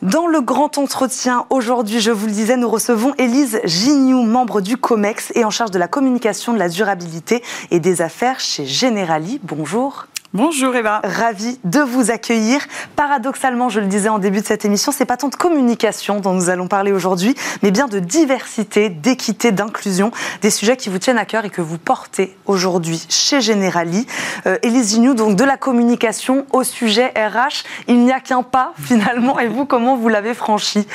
Dans 0.04 0.28
le 0.28 0.42
grand 0.42 0.78
entretien, 0.80 1.46
aujourd'hui, 1.50 2.02
je 2.02 2.12
vous 2.12 2.26
le 2.26 2.34
disais, 2.34 2.58
nous 2.58 2.68
recevons 2.68 3.14
Élise 3.18 3.62
Gignoux, 3.64 4.24
membre 4.24 4.60
du 4.60 4.76
COMEX 4.76 5.32
et 5.34 5.46
en 5.46 5.50
charge 5.50 5.72
de 5.72 5.80
la 5.80 5.88
communication, 5.88 6.52
de 6.52 6.60
la 6.60 6.68
durabilité 6.68 7.42
et 7.72 7.80
des 7.80 8.02
affaires 8.02 8.42
chez 8.42 8.66
Generali. 8.66 9.40
Bonjour. 9.44 10.08
Bonjour 10.36 10.76
Eva. 10.76 11.00
Ravi 11.04 11.60
de 11.64 11.80
vous 11.80 12.10
accueillir. 12.10 12.60
Paradoxalement, 12.96 13.70
je 13.70 13.80
le 13.80 13.86
disais 13.86 14.10
en 14.10 14.18
début 14.18 14.42
de 14.42 14.46
cette 14.48 14.66
émission, 14.66 14.92
c'est 14.92 15.06
pas 15.06 15.16
tant 15.16 15.30
de 15.30 15.36
communication 15.36 16.22
dont 16.22 16.34
nous 16.34 16.50
allons 16.50 16.68
parler 16.68 16.92
aujourd'hui, 16.92 17.36
mais 17.62 17.70
bien 17.70 17.88
de 17.88 18.00
diversité, 18.00 18.90
d'équité, 18.90 19.52
d'inclusion, 19.52 20.10
des 20.42 20.50
sujets 20.50 20.76
qui 20.76 20.90
vous 20.90 20.98
tiennent 20.98 21.20
à 21.20 21.26
cœur 21.26 21.46
et 21.46 21.52
que 21.52 21.62
vous 21.62 21.78
portez 21.78 22.36
aujourd'hui 22.48 23.06
chez 23.10 23.42
Generali. 23.42 24.08
Euh, 24.48 24.58
Élise 24.64 24.94
Gignoux, 24.94 25.14
donc 25.14 25.36
de 25.36 25.44
la 25.44 25.56
communication 25.56 26.48
au 26.52 26.64
sujet 26.64 27.14
RH, 27.16 27.64
il 27.88 28.00
n'y 28.00 28.12
a 28.12 28.20
qu'un 28.20 28.42
pas 28.42 28.74
finalement. 28.82 29.40
Et 29.40 29.48
vous, 29.48 29.66
comment 29.66 29.96
vous 29.96 30.10
l'avez 30.10 30.34
franchi? 30.34 30.88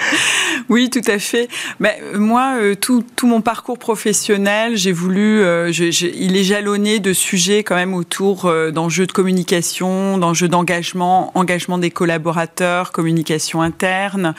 Oui, 0.69 0.91
tout 0.91 1.00
à 1.06 1.20
fait. 1.20 1.46
Mais, 1.79 2.00
euh, 2.02 2.19
moi, 2.19 2.55
euh, 2.56 2.75
tout, 2.75 3.05
tout, 3.14 3.29
mon 3.29 3.41
parcours 3.41 3.79
professionnel, 3.79 4.76
j'ai 4.76 4.91
voulu, 4.91 5.41
euh, 5.43 5.70
il 5.70 6.37
est 6.37 6.43
jalonné 6.43 6.99
de 6.99 7.12
sujets 7.12 7.62
quand 7.62 7.76
même 7.76 7.94
autour 7.94 8.52
d'enjeux 8.73 9.06
de 9.06 9.12
communication 9.12 9.27
communication, 9.28 10.16
d'enjeux 10.16 10.48
d'engagement, 10.48 11.32
engagement 11.34 11.76
des 11.76 11.90
collaborateurs, 11.90 12.92
communication 12.92 13.60
interne, 13.60 14.34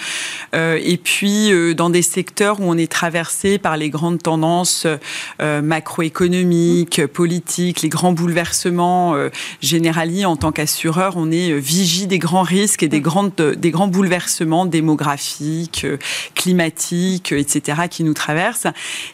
euh, 0.55 0.79
et 0.83 0.97
puis 0.97 1.53
euh, 1.53 1.75
dans 1.75 1.91
des 1.91 2.01
secteurs 2.01 2.59
où 2.59 2.63
on 2.63 2.75
est 2.75 2.91
traversé 2.91 3.59
par 3.59 3.77
les 3.77 3.91
grandes 3.91 4.23
tendances 4.23 4.87
euh, 5.43 5.61
macroéconomiques, 5.61 7.05
politiques, 7.05 7.83
les 7.83 7.89
grands 7.89 8.13
bouleversements. 8.13 9.15
générali, 9.61 10.25
en 10.25 10.35
tant 10.35 10.51
qu'assureur, 10.51 11.17
on 11.17 11.29
est 11.29 11.53
vigie 11.59 12.07
des 12.07 12.17
grands 12.17 12.41
risques 12.41 12.81
et 12.81 12.87
des, 12.87 12.99
grandes, 12.99 13.35
des 13.35 13.69
grands 13.69 13.87
bouleversements 13.87 14.65
démographiques, 14.65 15.85
climatiques, 16.33 17.31
etc., 17.31 17.81
qui 17.91 18.03
nous 18.03 18.15
traversent. 18.15 18.67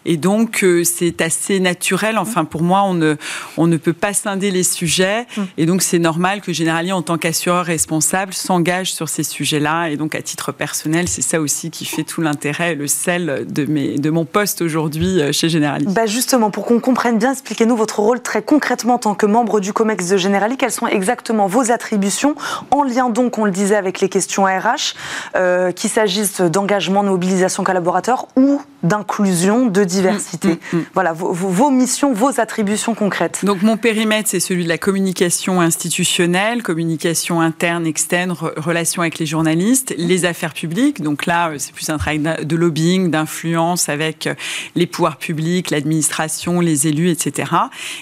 Et 0.06 0.16
donc, 0.16 0.66
c'est 0.86 1.22
assez 1.22 1.60
naturel. 1.60 2.18
Enfin, 2.18 2.46
pour 2.46 2.64
moi, 2.64 2.84
on 2.84 2.94
ne, 2.94 3.16
on 3.58 3.68
ne 3.68 3.76
peut 3.76 3.94
pas 3.94 4.14
scinder 4.14 4.52
les 4.52 4.64
sujets. 4.64 5.26
Et 5.58 5.65
et 5.66 5.68
donc, 5.68 5.82
c'est 5.82 5.98
normal 5.98 6.42
que 6.42 6.54
Generali, 6.54 6.92
en 6.92 7.02
tant 7.02 7.18
qu'assureur 7.18 7.66
responsable, 7.66 8.36
s'engage 8.36 8.94
sur 8.94 9.10
ces 9.10 9.24
sujets-là. 9.24 9.88
Et 9.88 9.98
donc, 9.98 10.14
à 10.14 10.22
titre 10.22 10.52
personnel, 10.52 11.08
c'est 11.08 11.24
ça 11.24 11.42
aussi 11.42 11.72
qui 11.72 11.86
fait 11.86 12.04
tout 12.04 12.22
l'intérêt 12.22 12.76
le 12.76 12.86
sel 12.86 13.48
de, 13.50 14.10
mon 14.12 14.26
poste 14.26 14.62
aujourd'hui 14.62 15.20
euh, 15.20 15.32
chez 15.32 15.50
Generali. 15.50 15.88
Bah 15.88 16.06
justement, 16.06 16.52
pour 16.52 16.68
qu'on 16.68 16.80
comprenne 16.80 17.18
bien, 17.18 17.32
expliquez-nous 17.32 17.76
votre 17.76 18.00
rôle 18.00 18.22
très 18.22 18.44
concrètement 18.44 18.94
en 18.94 19.00
tant 19.00 19.16
que 19.16 19.26
membre 19.26 19.60
du 19.60 19.74
COMEX 19.74 20.08
de 20.08 20.18
Generali. 20.18 20.56
Quelles 20.56 20.70
sont 20.70 20.86
exactement 20.86 21.48
vos 21.48 21.72
attributions 21.72 22.36
en 22.70 22.84
lien 22.84 23.10
donc, 23.10 23.40
on 23.40 23.46
le 23.46 23.52
disait, 23.52 23.76
avec 23.76 24.02
les 24.02 24.10
questions 24.10 24.44
RH, 24.44 24.94
euh, 25.36 25.72
qu'il 25.72 25.90
s'agisse 25.90 26.42
d'engagement, 26.42 27.04
de 27.04 27.10
mobilisation 27.10 27.64
collaborateur 27.64 28.28
ou 28.36 28.62
d'inclusion, 28.86 29.66
de 29.66 29.84
diversité. 29.84 30.48
Mm, 30.48 30.52
mm, 30.52 30.78
mm. 30.78 30.86
Voilà, 30.94 31.14
vos, 31.14 31.32
vos 31.32 31.70
missions, 31.72 32.14
vos 32.14 32.40
attributions 32.40 32.96
concrètes. 32.96 33.44
Donc, 33.44 33.62
mon 33.62 33.78
périmètre, 33.78 34.30
c'est 34.30 34.40
celui 34.40 34.64
de 34.64 34.70
la 34.70 34.78
communication 34.78 35.62
institutionnelle, 35.62 36.64
communication 36.64 37.42
interne, 37.42 37.86
externe, 37.86 38.36
relations 38.58 39.02
avec 39.02 39.20
les 39.20 39.26
journalistes, 39.26 39.94
les 39.98 40.26
affaires 40.26 40.54
publiques. 40.54 41.02
Donc 41.02 41.26
là, 41.26 41.50
euh, 41.50 41.56
c'est 41.58 41.74
plus 41.74 41.90
un 41.90 41.98
travail 41.98 42.20
de 42.20 42.56
lobbying, 42.56 43.12
d'influence 43.12 43.90
avec 43.90 44.28
euh, 44.28 44.36
les 44.76 44.86
pouvoirs 44.86 45.18
publics, 45.18 45.70
l'administration, 45.72 46.60
les 46.60 46.88
élus, 46.88 47.10
etc. 47.10 47.52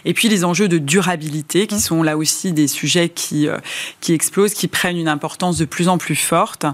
Et 0.06 0.14
puis 0.14 0.28
les 0.30 0.44
enjeux 0.44 0.68
de 0.68 0.78
durabilité, 0.78 1.68
qui 1.68 1.80
sont 1.80 2.04
là 2.04 2.18
aussi 2.18 2.52
des 2.52 2.68
sujets 2.68 3.10
qui, 3.10 3.48
euh, 3.48 3.58
qui 4.02 4.14
explosent, 4.14 4.54
qui 4.54 4.68
prennent 4.68 4.98
une 4.98 5.08
importance 5.08 5.58
de 5.58 5.66
plus 5.66 5.88
en 5.88 5.98
plus 5.98 6.16
forte. 6.16 6.66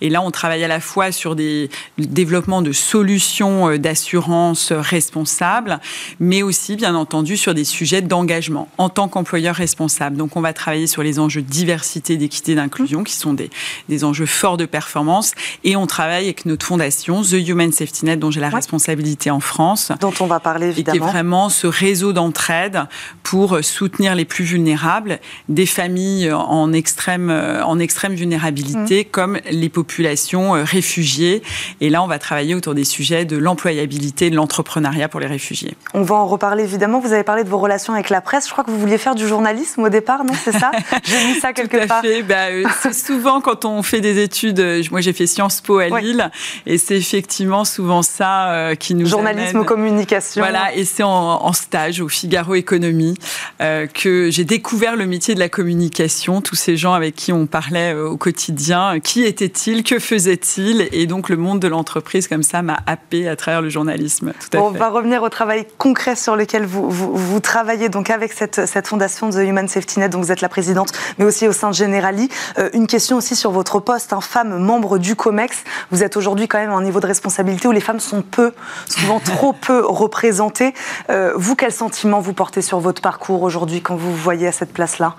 Et 0.00 0.10
là, 0.10 0.22
on 0.22 0.30
travaille 0.30 0.64
à 0.64 0.68
la 0.68 0.80
fois 0.80 1.12
sur 1.12 1.36
des 1.36 1.70
développements 1.98 2.62
de 2.62 2.72
solutions 2.72 3.57
questions 3.58 3.78
d'assurance 3.88 4.72
responsable, 4.72 5.80
mais 6.20 6.42
aussi, 6.42 6.76
bien 6.76 6.94
entendu, 6.94 7.36
sur 7.36 7.54
des 7.54 7.64
sujets 7.64 8.02
d'engagement 8.02 8.68
en 8.78 8.88
tant 8.88 9.08
qu'employeur 9.08 9.54
responsable. 9.54 10.16
Donc, 10.16 10.36
on 10.36 10.40
va 10.40 10.52
travailler 10.52 10.86
sur 10.86 11.02
les 11.02 11.18
enjeux 11.18 11.42
de 11.42 11.48
diversité, 11.48 12.16
d'équité, 12.16 12.54
d'inclusion, 12.54 13.02
qui 13.02 13.14
sont 13.14 13.32
des, 13.32 13.50
des 13.88 14.04
enjeux 14.04 14.26
forts 14.26 14.56
de 14.56 14.66
performance. 14.66 15.32
Et 15.64 15.76
on 15.76 15.86
travaille 15.86 16.24
avec 16.24 16.44
notre 16.46 16.66
fondation, 16.66 17.22
The 17.22 17.48
Human 17.48 17.72
Safety 17.72 18.04
Net, 18.04 18.20
dont 18.20 18.30
j'ai 18.30 18.40
la 18.40 18.50
responsabilité 18.50 19.30
en 19.30 19.40
France. 19.40 19.90
Dont 20.00 20.12
on 20.20 20.26
va 20.26 20.40
parler, 20.40 20.68
évidemment. 20.68 20.96
Et 20.96 20.98
qui 20.98 21.04
est 21.04 21.10
vraiment 21.10 21.48
ce 21.48 21.66
réseau 21.66 22.12
d'entraide 22.12 22.82
pour 23.22 23.58
soutenir 23.62 24.14
les 24.14 24.24
plus 24.24 24.44
vulnérables, 24.44 25.18
des 25.48 25.66
familles 25.66 26.30
en 26.32 26.72
extrême, 26.72 27.30
en 27.30 27.78
extrême 27.78 28.14
vulnérabilité, 28.14 29.02
mmh. 29.02 29.10
comme 29.10 29.38
les 29.50 29.68
populations 29.68 30.52
réfugiées. 30.52 31.42
Et 31.80 31.90
là, 31.90 32.02
on 32.02 32.06
va 32.06 32.18
travailler 32.18 32.54
autour 32.54 32.74
des 32.74 32.84
sujets 32.84 33.24
de 33.24 33.36
l'employabilité, 33.48 34.28
de 34.28 34.36
l'entrepreneuriat 34.36 35.08
pour 35.08 35.20
les 35.20 35.26
réfugiés. 35.26 35.74
On 35.94 36.02
va 36.02 36.16
en 36.16 36.26
reparler, 36.26 36.64
évidemment. 36.64 37.00
Vous 37.00 37.14
avez 37.14 37.22
parlé 37.22 37.44
de 37.44 37.48
vos 37.48 37.56
relations 37.56 37.94
avec 37.94 38.10
la 38.10 38.20
presse. 38.20 38.46
Je 38.46 38.52
crois 38.52 38.62
que 38.62 38.70
vous 38.70 38.78
vouliez 38.78 38.98
faire 38.98 39.14
du 39.14 39.26
journalisme 39.26 39.84
au 39.84 39.88
départ, 39.88 40.24
non? 40.24 40.34
C'est 40.34 40.52
ça? 40.52 40.70
J'ai 41.02 41.26
lu 41.26 41.40
ça 41.40 41.54
quelque 41.54 41.78
Tout 41.86 41.92
à 41.92 42.02
Fait. 42.02 42.22
Bah, 42.22 42.48
euh, 42.50 42.64
c'est 42.82 42.92
souvent 43.06 43.40
quand 43.40 43.64
on 43.64 43.82
fait 43.82 44.02
des 44.02 44.22
études. 44.22 44.60
Euh, 44.60 44.82
moi, 44.90 45.00
j'ai 45.00 45.12
fait 45.12 45.26
Sciences 45.26 45.62
Po 45.62 45.78
à 45.78 45.88
Lille, 46.00 46.30
et 46.66 46.76
c'est 46.76 46.96
effectivement 46.96 47.64
souvent 47.64 48.02
ça 48.02 48.50
euh, 48.50 48.74
qui 48.74 48.94
nous 48.94 49.06
journalisme 49.06 49.64
communication. 49.64 50.42
Voilà, 50.42 50.74
et 50.74 50.84
c'est 50.84 51.02
en, 51.02 51.52
stage 51.52 52.00
au 52.00 52.08
Figaro 52.08 52.54
Économie 52.54 53.14
que 53.58 54.30
j'ai 54.30 54.44
découvert 54.44 54.96
le 54.96 55.06
métier 55.06 55.34
de 55.34 55.40
la 55.40 55.48
communication. 55.48 56.42
Tous 56.42 56.54
ces 56.54 56.76
gens 56.76 56.92
avec 56.92 57.14
qui 57.14 57.32
on 57.32 57.46
parlait 57.46 57.94
au 57.94 58.16
quotidien, 58.16 59.00
qui 59.00 59.24
étaient-ils, 59.24 59.82
que 59.82 59.98
faisaient-ils, 59.98 60.88
et 60.92 61.06
donc 61.06 61.30
le 61.30 61.36
monde 61.36 61.60
de 61.60 61.68
l'entreprise 61.68 62.28
comme 62.28 62.42
ça 62.42 62.62
m'a 62.62 62.78
happé 62.86 63.27
à 63.28 63.36
travers 63.36 63.62
le 63.62 63.68
journalisme. 63.68 64.32
Tout 64.50 64.56
à 64.56 64.60
on 64.60 64.72
fait. 64.72 64.78
va 64.78 64.88
revenir 64.88 65.22
au 65.22 65.28
travail 65.28 65.66
concret 65.78 66.16
sur 66.16 66.36
lequel 66.36 66.64
vous, 66.64 66.90
vous, 66.90 67.14
vous 67.14 67.40
travaillez 67.40 67.88
donc 67.88 68.10
avec 68.10 68.32
cette, 68.32 68.66
cette 68.66 68.86
fondation 68.86 69.30
The 69.30 69.36
Human 69.36 69.68
Safety 69.68 70.00
Net, 70.00 70.10
donc 70.10 70.24
vous 70.24 70.32
êtes 70.32 70.40
la 70.40 70.48
présidente, 70.48 70.92
mais 71.18 71.24
aussi 71.24 71.46
au 71.46 71.52
sein 71.52 71.70
de 71.70 71.74
Generali. 71.74 72.28
Euh, 72.58 72.70
une 72.72 72.86
question 72.86 73.16
aussi 73.16 73.36
sur 73.36 73.50
votre 73.50 73.80
poste, 73.80 74.12
hein, 74.12 74.20
femme 74.20 74.58
membre 74.58 74.98
du 74.98 75.16
COMEX. 75.16 75.64
Vous 75.90 76.02
êtes 76.02 76.16
aujourd'hui 76.16 76.48
quand 76.48 76.58
même 76.58 76.70
à 76.70 76.74
un 76.74 76.82
niveau 76.82 77.00
de 77.00 77.06
responsabilité 77.06 77.68
où 77.68 77.72
les 77.72 77.80
femmes 77.80 78.00
sont 78.00 78.22
peu, 78.22 78.52
souvent 78.88 79.20
trop 79.24 79.52
peu 79.52 79.84
représentées. 79.84 80.74
Euh, 81.10 81.32
vous, 81.36 81.56
quel 81.56 81.72
sentiment 81.72 82.20
vous 82.20 82.32
portez 82.32 82.62
sur 82.62 82.80
votre 82.80 83.02
parcours 83.02 83.42
aujourd'hui 83.42 83.80
quand 83.80 83.96
vous 83.96 84.10
vous 84.10 84.22
voyez 84.22 84.46
à 84.46 84.52
cette 84.52 84.72
place-là? 84.72 85.16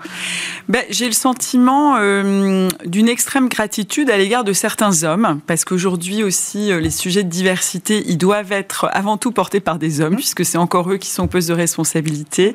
Ben, 0.68 0.82
J'ai 0.90 1.06
le 1.06 1.12
sentiment 1.12 1.96
euh, 1.98 2.68
d'une 2.84 3.08
extrême 3.08 3.48
gratitude 3.48 4.10
à 4.10 4.16
l'égard 4.16 4.44
de 4.44 4.52
certains 4.52 5.04
hommes, 5.04 5.40
parce 5.46 5.64
qu'aujourd'hui 5.64 6.22
aussi, 6.22 6.72
les 6.72 6.90
sujets 6.90 7.22
de 7.22 7.28
diversité, 7.28 7.99
ils 8.06 8.18
doivent 8.18 8.52
être 8.52 8.88
avant 8.92 9.16
tout 9.16 9.32
portés 9.32 9.60
par 9.60 9.78
des 9.78 10.00
hommes, 10.00 10.14
mmh. 10.14 10.16
puisque 10.16 10.44
c'est 10.44 10.58
encore 10.58 10.90
eux 10.90 10.96
qui 10.96 11.10
sont 11.10 11.26
posés 11.26 11.52
de 11.52 11.58
responsabilité. 11.58 12.54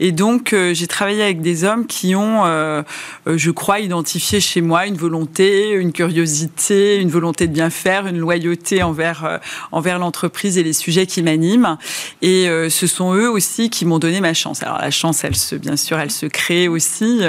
Et 0.00 0.12
donc, 0.12 0.54
j'ai 0.72 0.86
travaillé 0.86 1.22
avec 1.22 1.40
des 1.40 1.64
hommes 1.64 1.86
qui 1.86 2.14
ont, 2.14 2.44
euh, 2.44 2.82
euh, 3.26 3.36
je 3.36 3.50
crois, 3.50 3.80
identifié 3.80 4.40
chez 4.40 4.60
moi 4.60 4.86
une 4.86 4.96
volonté, 4.96 5.70
une 5.70 5.92
curiosité, 5.92 6.96
une 6.96 7.10
volonté 7.10 7.46
de 7.46 7.52
bien 7.52 7.70
faire, 7.70 8.06
une 8.06 8.18
loyauté 8.18 8.82
envers, 8.82 9.24
euh, 9.24 9.38
envers 9.72 9.98
l'entreprise 9.98 10.58
et 10.58 10.62
les 10.62 10.72
sujets 10.72 11.06
qui 11.06 11.22
m'animent. 11.22 11.78
Et 12.22 12.48
ce 12.68 12.86
sont 12.86 13.14
eux 13.14 13.30
aussi 13.30 13.70
qui 13.70 13.84
m'ont 13.84 13.98
donné 13.98 14.20
ma 14.20 14.34
chance. 14.34 14.62
Alors 14.62 14.78
la 14.78 14.90
chance, 14.90 15.24
elle 15.24 15.36
se, 15.36 15.54
bien 15.54 15.76
sûr, 15.76 15.98
elle 15.98 16.10
se 16.10 16.26
crée 16.26 16.68
aussi, 16.68 17.20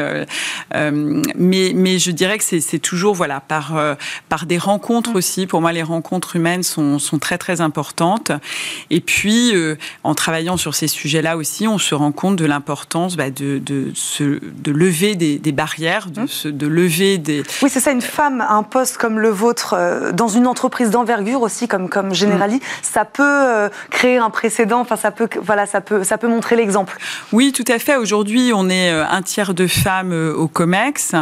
mais, 0.73 1.71
mais 1.75 1.99
je 1.99 2.11
dirais 2.11 2.37
que 2.37 2.43
c'est 2.43 2.79
toujours 2.79 3.13
voilà 3.13 3.39
par, 3.39 3.73
par 4.29 4.45
des 4.45 4.57
rencontres 4.57 5.11
mmh. 5.11 5.17
aussi. 5.17 5.47
Pour 5.47 5.61
moi, 5.61 5.71
les 5.71 5.83
rencontres 5.83 6.35
humaines 6.35 6.63
sont, 6.63 6.99
sont 6.99 7.19
très 7.19 7.37
très 7.37 7.44
importantes. 7.61 8.31
Et 8.89 9.01
puis, 9.01 9.53
en 10.03 10.15
travaillant 10.15 10.57
sur 10.57 10.75
ces 10.75 10.87
sujets-là 10.87 11.37
aussi, 11.37 11.67
on 11.67 11.77
se 11.77 11.95
rend 11.95 12.11
compte 12.11 12.35
de 12.35 12.45
l'importance 12.45 13.15
bah, 13.15 13.29
de, 13.29 13.59
de, 13.59 13.91
de 14.19 14.71
lever 14.71 15.15
des, 15.15 15.51
barrières, 15.51 16.09
de, 16.09 16.21
hum. 16.21 16.51
de, 16.51 16.67
lever 16.67 17.17
des... 17.17 17.43
Oui, 17.61 17.69
c'est 17.69 17.79
ça, 17.79 17.91
une 17.91 18.01
femme 18.01 18.41
à 18.41 18.53
un 18.53 18.63
poste 18.63 18.97
comme 18.97 19.19
le 19.19 19.29
vôtre, 19.29 19.75
euh, 19.77 20.11
dans 20.11 20.27
une 20.27 20.47
entreprise 20.47 20.89
d'envergure 20.89 21.41
aussi, 21.41 21.67
comme, 21.67 21.89
comme 21.89 22.13
Generali, 22.13 22.55
hum. 22.55 22.61
ça 22.81 23.05
peut 23.05 23.23
euh, 23.23 23.69
créer 23.89 24.17
un 24.17 24.29
précédent, 24.29 24.79
enfin, 24.79 24.95
ça 24.95 25.11
peut, 25.11 25.29
voilà, 25.41 25.65
ça 25.65 25.81
peut, 25.81 26.03
ça 26.03 26.17
peut 26.17 26.27
montrer 26.27 26.55
l'exemple. 26.55 26.97
Oui, 27.31 27.51
tout 27.51 27.65
à 27.67 27.79
fait. 27.79 27.95
Aujourd'hui, 27.95 28.51
on 28.53 28.69
est 28.69 28.91
euh, 28.91 29.05
un 29.07 29.21
tiers 29.21 29.53
de 29.53 29.67
femmes 29.67 30.13
au 30.35 30.47
COMEX. 30.47 31.13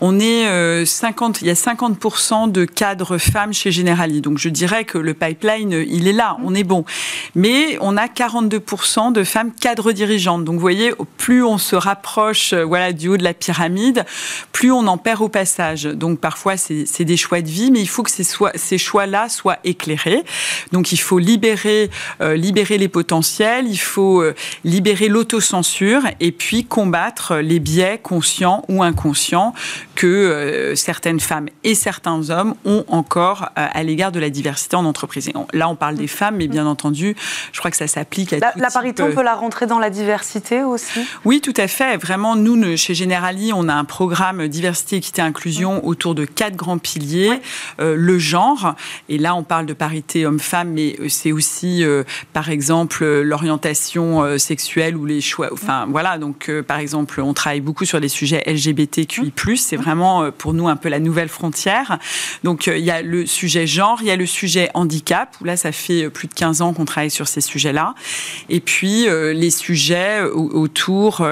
On 0.00 0.18
est 0.18 0.84
50, 0.84 1.42
il 1.42 1.48
y 1.48 1.50
a 1.50 1.54
50% 1.54 2.50
de 2.50 2.64
cadres 2.64 3.18
femmes 3.18 3.52
chez 3.52 3.70
Generali. 3.70 4.20
Donc, 4.20 4.38
je 4.38 4.48
dirais 4.48 4.84
que 4.84 4.98
le 4.98 5.14
pipeline, 5.14 5.63
il 5.72 6.08
est 6.08 6.12
là, 6.12 6.36
on 6.44 6.54
est 6.54 6.64
bon. 6.64 6.84
Mais 7.34 7.78
on 7.80 7.96
a 7.96 8.06
42% 8.06 9.12
de 9.12 9.24
femmes 9.24 9.52
cadres 9.52 9.92
dirigeantes. 9.92 10.44
Donc, 10.44 10.54
vous 10.54 10.60
voyez, 10.60 10.92
plus 11.16 11.42
on 11.42 11.58
se 11.58 11.76
rapproche 11.76 12.52
euh, 12.52 12.64
voilà, 12.64 12.92
du 12.92 13.08
haut 13.08 13.16
de 13.16 13.24
la 13.24 13.34
pyramide, 13.34 14.04
plus 14.52 14.70
on 14.70 14.86
en 14.86 14.98
perd 14.98 15.22
au 15.22 15.28
passage. 15.28 15.84
Donc 15.84 16.20
parfois, 16.20 16.56
c'est 16.56 17.04
des 17.04 17.16
choix 17.16 17.40
de 17.40 17.48
vie, 17.48 17.70
mais 17.70 17.80
il 17.80 17.88
faut 17.88 18.02
que 18.02 18.10
ces, 18.10 18.24
ces 18.54 18.78
choix-là 18.78 19.28
soient 19.28 19.58
éclairés. 19.64 20.22
Donc 20.72 20.92
il 20.92 20.98
faut 20.98 21.18
libérer, 21.18 21.90
euh, 22.20 22.36
libérer 22.36 22.78
les 22.78 22.88
potentiels, 22.88 23.66
il 23.68 23.78
faut 23.78 24.22
euh, 24.22 24.34
libérer 24.64 25.08
l'autocensure 25.08 26.02
et 26.20 26.32
puis 26.32 26.64
combattre 26.64 27.36
les 27.36 27.58
biais 27.58 27.98
conscients 28.02 28.64
ou 28.68 28.82
inconscients 28.82 29.54
que 30.04 30.72
certaines 30.76 31.20
femmes 31.20 31.48
et 31.62 31.74
certains 31.74 32.28
hommes 32.30 32.54
ont 32.64 32.84
encore 32.88 33.48
à 33.56 33.82
l'égard 33.82 34.12
de 34.12 34.20
la 34.20 34.28
diversité 34.28 34.76
en 34.76 34.84
entreprise. 34.84 35.30
là, 35.52 35.68
on 35.68 35.76
parle 35.76 35.94
des 35.94 36.08
femmes, 36.08 36.36
mais 36.36 36.48
bien 36.48 36.66
entendu, 36.66 37.16
je 37.52 37.58
crois 37.58 37.70
que 37.70 37.76
ça 37.76 37.86
s'applique 37.86 38.32
à 38.32 38.38
la, 38.38 38.52
La 38.56 38.70
parité, 38.70 39.02
on 39.02 39.12
peut 39.12 39.22
la 39.22 39.34
rentrer 39.34 39.66
dans 39.66 39.78
la 39.78 39.90
diversité 39.90 40.62
aussi? 40.62 41.00
Oui, 41.24 41.40
tout 41.40 41.54
à 41.56 41.68
fait. 41.68 41.96
Vraiment, 41.96 42.36
nous, 42.36 42.76
chez 42.76 42.94
Generali, 42.94 43.52
on 43.54 43.68
a 43.68 43.74
un 43.74 43.84
programme 43.84 44.48
diversité, 44.48 44.96
équité, 44.96 45.22
inclusion 45.22 45.84
autour 45.86 46.14
de 46.14 46.24
quatre 46.24 46.56
grands 46.56 46.78
piliers. 46.78 47.40
Euh, 47.80 47.94
le 47.96 48.18
genre, 48.18 48.74
et 49.08 49.18
là, 49.18 49.34
on 49.34 49.42
parle 49.42 49.66
de 49.66 49.72
parité 49.72 50.26
homme-femme, 50.26 50.70
mais 50.70 50.96
euh, 51.00 51.08
c'est 51.08 51.32
aussi, 51.32 51.84
euh, 51.84 52.04
par 52.32 52.50
exemple, 52.50 53.04
l'orientation 53.04 54.38
sexuelle 54.38 54.96
ou 54.96 55.06
les 55.06 55.20
choix. 55.20 55.48
Enfin, 55.52 55.86
voilà. 55.88 56.18
Donc, 56.18 56.50
par 56.66 56.78
exemple, 56.78 57.20
on 57.20 57.32
travaille 57.32 57.60
beaucoup 57.60 57.84
sur 57.84 58.00
les 58.00 58.08
sujets 58.08 58.42
LGBTQI+. 58.46 59.32
C'est 59.56 59.76
vraiment, 59.76 59.93
pour 60.38 60.54
nous, 60.54 60.68
un 60.68 60.76
peu 60.76 60.88
la 60.88 61.00
nouvelle 61.00 61.28
frontière. 61.28 61.98
Donc, 62.42 62.66
il 62.66 62.84
y 62.84 62.90
a 62.90 63.02
le 63.02 63.26
sujet 63.26 63.66
genre, 63.66 63.98
il 64.00 64.06
y 64.08 64.10
a 64.10 64.16
le 64.16 64.26
sujet 64.26 64.70
handicap, 64.74 65.34
où 65.40 65.44
là, 65.44 65.56
ça 65.56 65.72
fait 65.72 66.10
plus 66.10 66.28
de 66.28 66.34
15 66.34 66.62
ans 66.62 66.72
qu'on 66.72 66.84
travaille 66.84 67.10
sur 67.10 67.28
ces 67.28 67.40
sujets-là. 67.40 67.94
Et 68.48 68.60
puis, 68.60 69.06
les 69.08 69.50
sujets 69.50 70.22
autour 70.22 71.22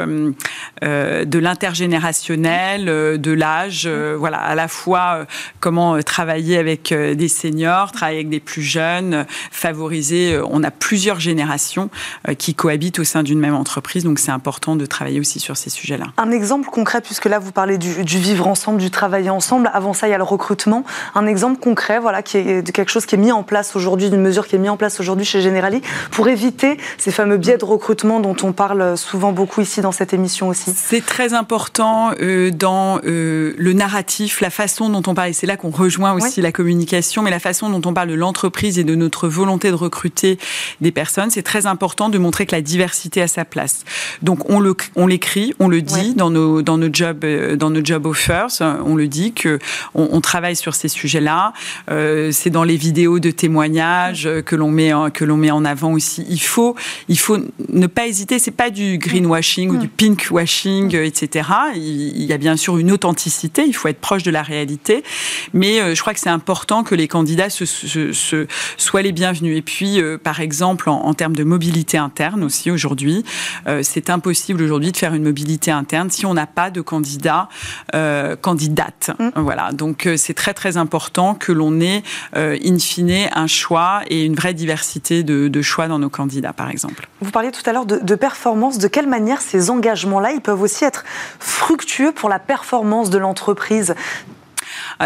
euh, 0.83 1.25
de 1.25 1.39
l'intergénérationnel, 1.39 2.89
euh, 2.89 3.17
de 3.17 3.31
l'âge, 3.31 3.85
euh, 3.87 4.17
voilà, 4.19 4.39
à 4.39 4.55
la 4.55 4.67
fois 4.67 5.27
comment 5.61 6.03
travailler 6.03 6.59
avec 6.59 6.93
des 6.93 7.29
seniors, 7.29 7.93
travailler 7.93 8.19
avec 8.19 8.29
des 8.29 8.41
plus 8.41 8.63
jeunes, 8.63 9.27
favoriser. 9.51 10.41
on 10.51 10.63
a 10.65 10.71
plusieurs 10.71 11.21
générations 11.21 11.91
qui 12.39 12.55
cohabitent 12.55 12.99
au 12.99 13.05
sein 13.05 13.23
d'une 13.23 13.39
même 13.39 13.55
entreprise, 13.55 14.05
donc 14.05 14.19
c'est 14.19 14.31
important 14.31 14.77
de 14.77 14.87
travailler 14.87 15.21
aussi 15.21 15.39
sur 15.41 15.57
ces 15.57 15.71
sujets-là. 15.71 16.07
Un 16.17 16.31
exemple 16.31 16.69
concret, 16.69 17.01
puisque 17.01 17.27
là 17.27 17.39
vous 17.39 17.53
parlez 17.53 17.79
du, 17.79 18.03
vivre 18.05 18.42
ensemble, 18.47 18.79
du 18.79 18.91
travailler 18.91 19.31
ensemble. 19.31 19.71
Avant 19.73 19.93
ça, 19.93 20.09
il 20.09 20.11
y 20.11 20.15
a 20.15 20.19
le 20.19 20.25
recrutement. 20.25 20.85
Un 21.15 21.27
exemple 21.27 21.61
concret, 21.61 21.99
voilà, 21.99 22.23
qui 22.23 22.39
est 22.39 22.63
de 22.63 22.71
quelque 22.71 22.91
chose 22.91 23.07
qui 23.07 23.15
est 23.15 23.19
mis 23.19 23.33
en 23.33 23.43
place 23.43 23.77
aujourd'hui, 23.77 24.11
d'une 24.11 24.21
mesure 24.21 24.47
qui 24.47 24.57
est 24.57 24.59
mise 24.59 24.71
en 24.71 24.77
place 24.77 25.01
aujourd'hui 25.01 25.25
chez 25.25 25.41
Generali 25.41 25.83
pour 26.11 26.29
éviter 26.29 26.77
ces 26.99 27.11
fameux 27.11 27.37
biais 27.37 27.59
de 27.59 27.65
recrutement 27.65 28.21
dont 28.21 28.37
on 28.43 28.53
parle 28.53 28.97
souvent 28.97 29.33
beaucoup 29.33 29.61
ici 29.61 29.81
dans 29.81 29.93
cette 29.93 30.13
émission 30.13 30.49
aussi. 30.49 30.73
C'est 30.75 31.05
très 31.05 31.35
important 31.35 32.13
euh, 32.21 32.51
dans 32.51 32.99
euh, 33.05 33.55
le 33.57 33.73
narratif, 33.73 34.41
la 34.41 34.51
façon 34.51 34.89
dont 34.89 35.03
on 35.07 35.15
parle, 35.15 35.31
et 35.31 35.33
c'est 35.33 35.47
là 35.47 35.57
qu'on 35.57 35.71
rejoint 35.71 36.13
aussi 36.13 36.41
la 36.41 36.53
communication, 36.53 37.23
mais 37.23 37.31
la 37.31 37.41
façon 37.41 37.71
dont 37.71 37.89
on 37.89 37.95
parle 37.95 38.09
de 38.09 38.15
l'entreprise 38.15 38.79
et 38.79 38.85
de 38.85 38.95
notre 38.95 39.29
volonté 39.29 39.71
de 39.71 39.75
recruter 39.75 40.39
des 40.81 40.93
personnes, 40.93 41.31
c'est 41.31 41.43
très 41.43 41.67
important 41.67 42.09
de 42.09 42.19
montrer 42.19 42.47
que 42.47 42.55
la 42.55 42.63
diversité 42.63 43.23
a 43.23 43.29
sa 43.29 43.45
place. 43.45 43.85
Donc 44.23 44.49
on 44.51 44.61
le, 44.61 44.75
on 44.97 45.07
l'écrit, 45.07 45.55
on 45.59 45.69
le 45.69 45.83
dit 45.83 46.15
dans 46.15 46.31
nos 46.31 46.63
dans 46.63 46.79
nos 46.79 46.93
jobs 46.93 47.25
euh, 47.25 47.57
dans 47.57 47.71
nos 47.71 47.85
job 47.85 48.07
offers, 48.07 48.32
on 48.61 48.97
le 48.97 49.09
dit 49.09 49.33
que 49.33 49.59
on, 49.95 50.09
on 50.13 50.21
travaille 50.21 50.57
sur 50.57 50.75
ces 50.75 50.89
sujets-là. 50.89 51.53
c'est 51.89 52.51
dans 52.51 52.65
les 52.65 52.77
vidéos 52.77 53.19
de 53.19 53.31
témoignages 53.31 54.29
que 54.47 54.57
l'on 54.57 54.71
met 54.71 54.93
en, 54.93 55.11
que 55.11 55.25
l'on 55.25 55.37
met 55.37 55.51
en 55.51 55.65
avant 55.65 55.93
aussi. 55.93 56.25
Il 56.29 56.41
faut 56.41 56.77
il 57.09 57.19
faut 57.19 57.39
ne 57.69 57.87
pas 57.87 58.07
hésiter. 58.07 58.39
C'est 58.39 58.51
pas 58.51 58.71
du 58.71 58.99
greenwashing 58.99 59.71
ou 59.71 59.77
du 59.77 59.89
pinkwashing 59.89 60.95
etc. 60.97 61.49
Il 61.77 62.25
y 62.25 62.33
a 62.33 62.39
bien 62.39 62.57
sûr 62.57 62.79
une 62.79 62.91
authenticité, 62.91 63.65
il 63.67 63.75
faut 63.75 63.89
être 63.89 64.01
proche 64.01 64.23
de 64.23 64.31
la 64.31 64.43
réalité, 64.43 65.03
mais 65.53 65.81
euh, 65.81 65.95
je 65.95 66.01
crois 66.01 66.15
que 66.15 66.21
c'est 66.21 66.31
important 66.31 66.83
que 66.85 66.95
les 66.95 67.09
candidats 67.09 67.51
se, 67.51 67.65
soient 68.77 69.03
les 69.03 69.13
bienvenus. 69.13 69.57
Et 69.57 69.63
puis, 69.63 70.01
euh, 70.01 70.19
par 70.19 70.41
exemple, 70.41 70.89
en, 70.89 71.15
termes 71.15 71.37
de 71.37 71.45
mobilité 71.45 71.99
interne 71.99 72.43
aussi 72.43 72.71
aujourd'hui, 72.71 73.25
euh, 73.67 73.81
c'est 73.83 74.11
impossible 74.11 74.63
aujourd'hui 74.63 74.93
de 74.93 74.97
faire 74.97 75.15
une 75.15 75.25
mobilité 75.25 75.71
interne 75.71 76.11
si 76.11 76.27
on 76.27 76.35
n'a 76.35 76.47
pas 76.47 76.71
de 76.71 76.81
candidats 76.81 77.49
candidates. 78.41 79.11
Mmh. 79.19 79.29
Voilà, 79.37 79.73
donc 79.73 80.09
c'est 80.17 80.35
très 80.35 80.55
très 80.55 80.77
important 80.77 81.35
que 81.35 81.53
l'on 81.53 81.81
ait 81.81 82.03
in 82.35 82.79
fine 82.79 83.29
un 83.35 83.47
choix 83.47 84.03
et 84.09 84.25
une 84.25 84.35
vraie 84.35 84.55
diversité 84.55 85.23
de, 85.23 85.63
choix 85.63 85.89
dans 85.89 85.99
nos 85.99 86.11
candidats, 86.11 86.53
par 86.53 86.71
exemple. 86.71 87.09
Vous 87.21 87.31
parliez 87.31 87.51
tout 87.51 87.63
à 87.69 87.73
l'heure 87.73 87.87
de, 87.87 87.99
de 87.99 88.15
performance. 88.15 88.79
De 88.79 88.89
quelle 88.89 89.09
manière 89.09 89.41
ces 89.41 89.71
engagements-là, 89.71 90.33
ils 90.33 90.41
peuvent 90.41 90.63
aussi 90.63 90.85
être 90.85 91.05
fructueux 91.39 92.13
pour 92.13 92.29
la 92.29 92.39
performance 92.39 93.11
de 93.11 93.19
l'entreprise? 93.19 93.95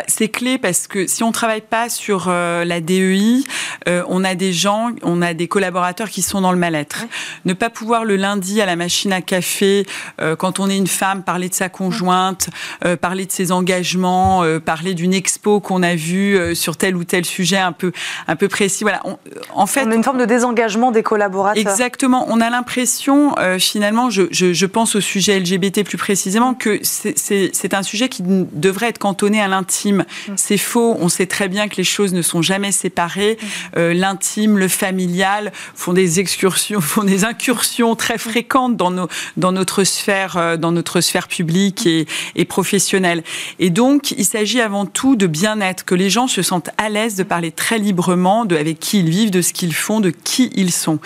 C'est 0.08 0.28
clé 0.28 0.58
parce 0.58 0.86
que 0.86 1.06
si 1.06 1.22
on 1.22 1.32
travaille 1.32 1.60
pas 1.60 1.88
sur 1.88 2.26
euh, 2.28 2.64
la 2.64 2.80
DEI, 2.80 3.44
euh, 3.88 4.02
on 4.08 4.24
a 4.24 4.34
des 4.34 4.52
gens, 4.52 4.90
on 5.02 5.22
a 5.22 5.34
des 5.34 5.48
collaborateurs 5.48 6.10
qui 6.10 6.22
sont 6.22 6.40
dans 6.40 6.52
le 6.52 6.58
mal-être. 6.58 7.04
Ne 7.44 7.52
pas 7.52 7.70
pouvoir 7.70 8.04
le 8.04 8.16
lundi 8.16 8.60
à 8.60 8.66
la 8.66 8.76
machine 8.76 9.12
à 9.12 9.20
café, 9.20 9.86
euh, 10.20 10.36
quand 10.36 10.60
on 10.60 10.68
est 10.68 10.76
une 10.76 10.86
femme, 10.86 11.22
parler 11.22 11.48
de 11.48 11.54
sa 11.54 11.68
conjointe, 11.68 12.48
parler 13.00 13.26
de 13.26 13.32
ses 13.32 13.52
engagements, 13.52 14.44
parler 14.64 14.94
d'une 14.94 15.14
expo 15.14 15.60
qu'on 15.60 15.82
a 15.82 15.94
vue 15.94 16.54
sur 16.54 16.76
tel 16.76 16.96
ou 16.96 17.04
tel 17.04 17.24
sujet 17.24 17.58
un 17.58 17.72
peu, 17.72 17.92
un 18.28 18.36
peu 18.36 18.48
précis. 18.48 18.84
Voilà. 18.84 19.02
en 19.54 19.66
fait, 19.66 19.84
on 19.86 19.90
a 19.90 19.94
une 19.94 20.04
forme 20.04 20.18
de 20.18 20.24
désengagement 20.24 20.90
des 20.90 21.02
collaborateurs. 21.02 21.60
Exactement. 21.60 22.26
On 22.28 22.40
a 22.40 22.50
l'impression, 22.50 23.34
finalement, 23.58 24.10
je, 24.10 24.22
je, 24.30 24.52
je, 24.52 24.66
pense 24.66 24.96
au 24.96 25.00
sujet 25.00 25.38
LGBT 25.40 25.84
plus 25.84 25.98
précisément, 25.98 26.54
que 26.54 26.80
c'est 26.82 27.74
un 27.74 27.82
sujet 27.82 28.08
qui 28.08 28.22
devrait 28.24 28.88
être 28.88 28.98
cantonné 28.98 29.40
à 29.40 29.48
l'intime 29.48 29.75
Mm. 29.84 30.32
C'est 30.36 30.58
faux. 30.58 30.96
On 30.98 31.08
sait 31.08 31.26
très 31.26 31.48
bien 31.48 31.68
que 31.68 31.76
les 31.76 31.84
choses 31.84 32.12
ne 32.12 32.22
sont 32.22 32.42
jamais 32.42 32.72
séparées. 32.72 33.38
Mm. 33.40 33.46
Euh, 33.78 33.94
l'intime, 33.94 34.58
le 34.58 34.68
familial 34.68 35.52
font 35.74 35.92
des 35.92 36.20
excursions, 36.20 36.80
font 36.92 37.04
des 37.04 37.24
incursions 37.24 37.94
très 37.94 38.18
fréquentes 38.18 38.76
dans, 38.76 38.90
nos, 38.90 39.08
dans 39.36 39.52
notre 39.52 39.84
sphère, 39.84 40.36
euh, 40.36 40.56
dans 40.56 40.72
notre 40.72 41.00
sphère 41.00 41.28
publique 41.28 41.86
et, 41.86 42.06
et 42.34 42.44
professionnelle. 42.44 43.22
Et 43.58 43.70
donc, 43.70 44.12
il 44.12 44.24
s'agit 44.24 44.60
avant 44.60 44.86
tout 44.86 45.16
de 45.16 45.26
bien-être, 45.26 45.84
que 45.84 45.94
les 45.94 46.10
gens 46.10 46.26
se 46.26 46.42
sentent 46.42 46.70
à 46.78 46.88
l'aise 46.88 47.16
de 47.16 47.22
parler 47.22 47.52
très 47.52 47.78
librement 47.78 48.44
de 48.44 48.56
avec 48.56 48.78
qui 48.80 49.00
ils 49.00 49.10
vivent, 49.10 49.30
de 49.30 49.42
ce 49.42 49.52
qu'ils 49.52 49.74
font, 49.74 50.00
de 50.00 50.10
qui 50.10 50.50
ils 50.54 50.72
sont. 50.72 50.98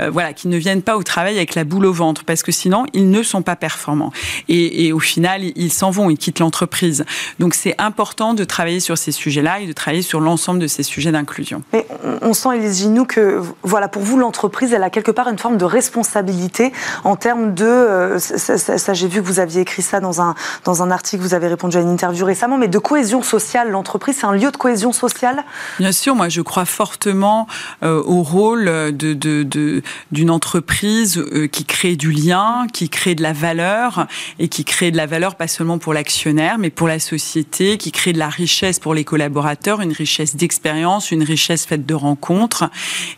Euh, 0.00 0.10
voilà, 0.10 0.32
qu'ils 0.32 0.50
ne 0.50 0.56
viennent 0.56 0.82
pas 0.82 0.96
au 0.96 1.02
travail 1.02 1.36
avec 1.36 1.54
la 1.54 1.64
boule 1.64 1.86
au 1.86 1.92
ventre, 1.92 2.24
parce 2.24 2.42
que 2.42 2.52
sinon, 2.52 2.86
ils 2.92 3.10
ne 3.10 3.22
sont 3.22 3.42
pas 3.42 3.56
performants. 3.56 4.12
Et, 4.48 4.86
et 4.86 4.92
au 4.92 5.00
final, 5.00 5.42
ils 5.56 5.72
s'en 5.72 5.90
vont, 5.90 6.10
ils 6.10 6.18
quittent 6.18 6.40
l'entreprise. 6.40 7.04
Donc, 7.38 7.54
c'est 7.54 7.74
important 7.78 8.13
de 8.16 8.44
travailler 8.44 8.80
sur 8.80 8.96
ces 8.96 9.12
sujets-là 9.12 9.60
et 9.60 9.66
de 9.66 9.72
travailler 9.72 10.02
sur 10.02 10.20
l'ensemble 10.20 10.60
de 10.60 10.66
ces 10.66 10.82
sujets 10.82 11.10
d'inclusion. 11.10 11.62
Mais 11.72 11.86
on 12.22 12.32
sent, 12.32 12.50
Elise 12.56 12.78
Ginou, 12.78 13.04
que 13.04 13.42
voilà, 13.62 13.88
pour 13.88 14.02
vous, 14.02 14.16
l'entreprise, 14.16 14.72
elle 14.72 14.82
a 14.82 14.90
quelque 14.90 15.10
part 15.10 15.28
une 15.28 15.38
forme 15.38 15.56
de 15.56 15.64
responsabilité 15.64 16.72
en 17.02 17.16
termes 17.16 17.54
de. 17.54 17.64
Euh, 17.64 18.18
ça, 18.18 18.94
j'ai 18.94 19.08
vu 19.08 19.20
que 19.20 19.26
vous 19.26 19.40
aviez 19.40 19.62
écrit 19.62 19.82
ça 19.82 20.00
dans 20.00 20.20
un, 20.20 20.34
dans 20.64 20.82
un 20.82 20.90
article, 20.90 21.22
vous 21.22 21.34
avez 21.34 21.48
répondu 21.48 21.76
à 21.76 21.80
une 21.80 21.90
interview 21.90 22.24
récemment, 22.24 22.56
mais 22.56 22.68
de 22.68 22.78
cohésion 22.78 23.22
sociale. 23.22 23.70
L'entreprise, 23.70 24.18
c'est 24.20 24.26
un 24.26 24.32
lieu 24.32 24.50
de 24.50 24.56
cohésion 24.56 24.92
sociale? 24.92 25.44
Bien 25.78 25.92
sûr, 25.92 26.14
moi, 26.14 26.28
je 26.28 26.40
crois 26.40 26.64
fortement 26.64 27.48
euh, 27.82 28.00
au 28.04 28.22
rôle 28.22 28.92
d'une 28.92 29.18
de, 29.18 29.82
de, 30.12 30.30
entreprise 30.30 31.18
euh, 31.18 31.48
qui 31.48 31.64
crée 31.64 31.96
du 31.96 32.10
lien, 32.10 32.66
qui 32.72 32.88
crée 32.88 33.14
de 33.14 33.22
la 33.22 33.32
valeur 33.32 34.06
et 34.38 34.48
qui 34.48 34.64
crée 34.64 34.90
de 34.90 34.96
la 34.96 35.06
valeur 35.06 35.34
pas 35.34 35.48
seulement 35.48 35.78
pour 35.78 35.92
l'actionnaire, 35.92 36.58
mais 36.58 36.70
pour 36.70 36.88
la 36.88 36.98
société, 36.98 37.76
qui 37.76 37.92
crée 37.92 38.03
de 38.12 38.18
la 38.18 38.28
richesse 38.28 38.78
pour 38.78 38.94
les 38.94 39.04
collaborateurs, 39.04 39.80
une 39.80 39.92
richesse 39.92 40.36
d'expérience, 40.36 41.10
une 41.10 41.22
richesse 41.22 41.66
faite 41.66 41.86
de 41.86 41.94
rencontres. 41.94 42.70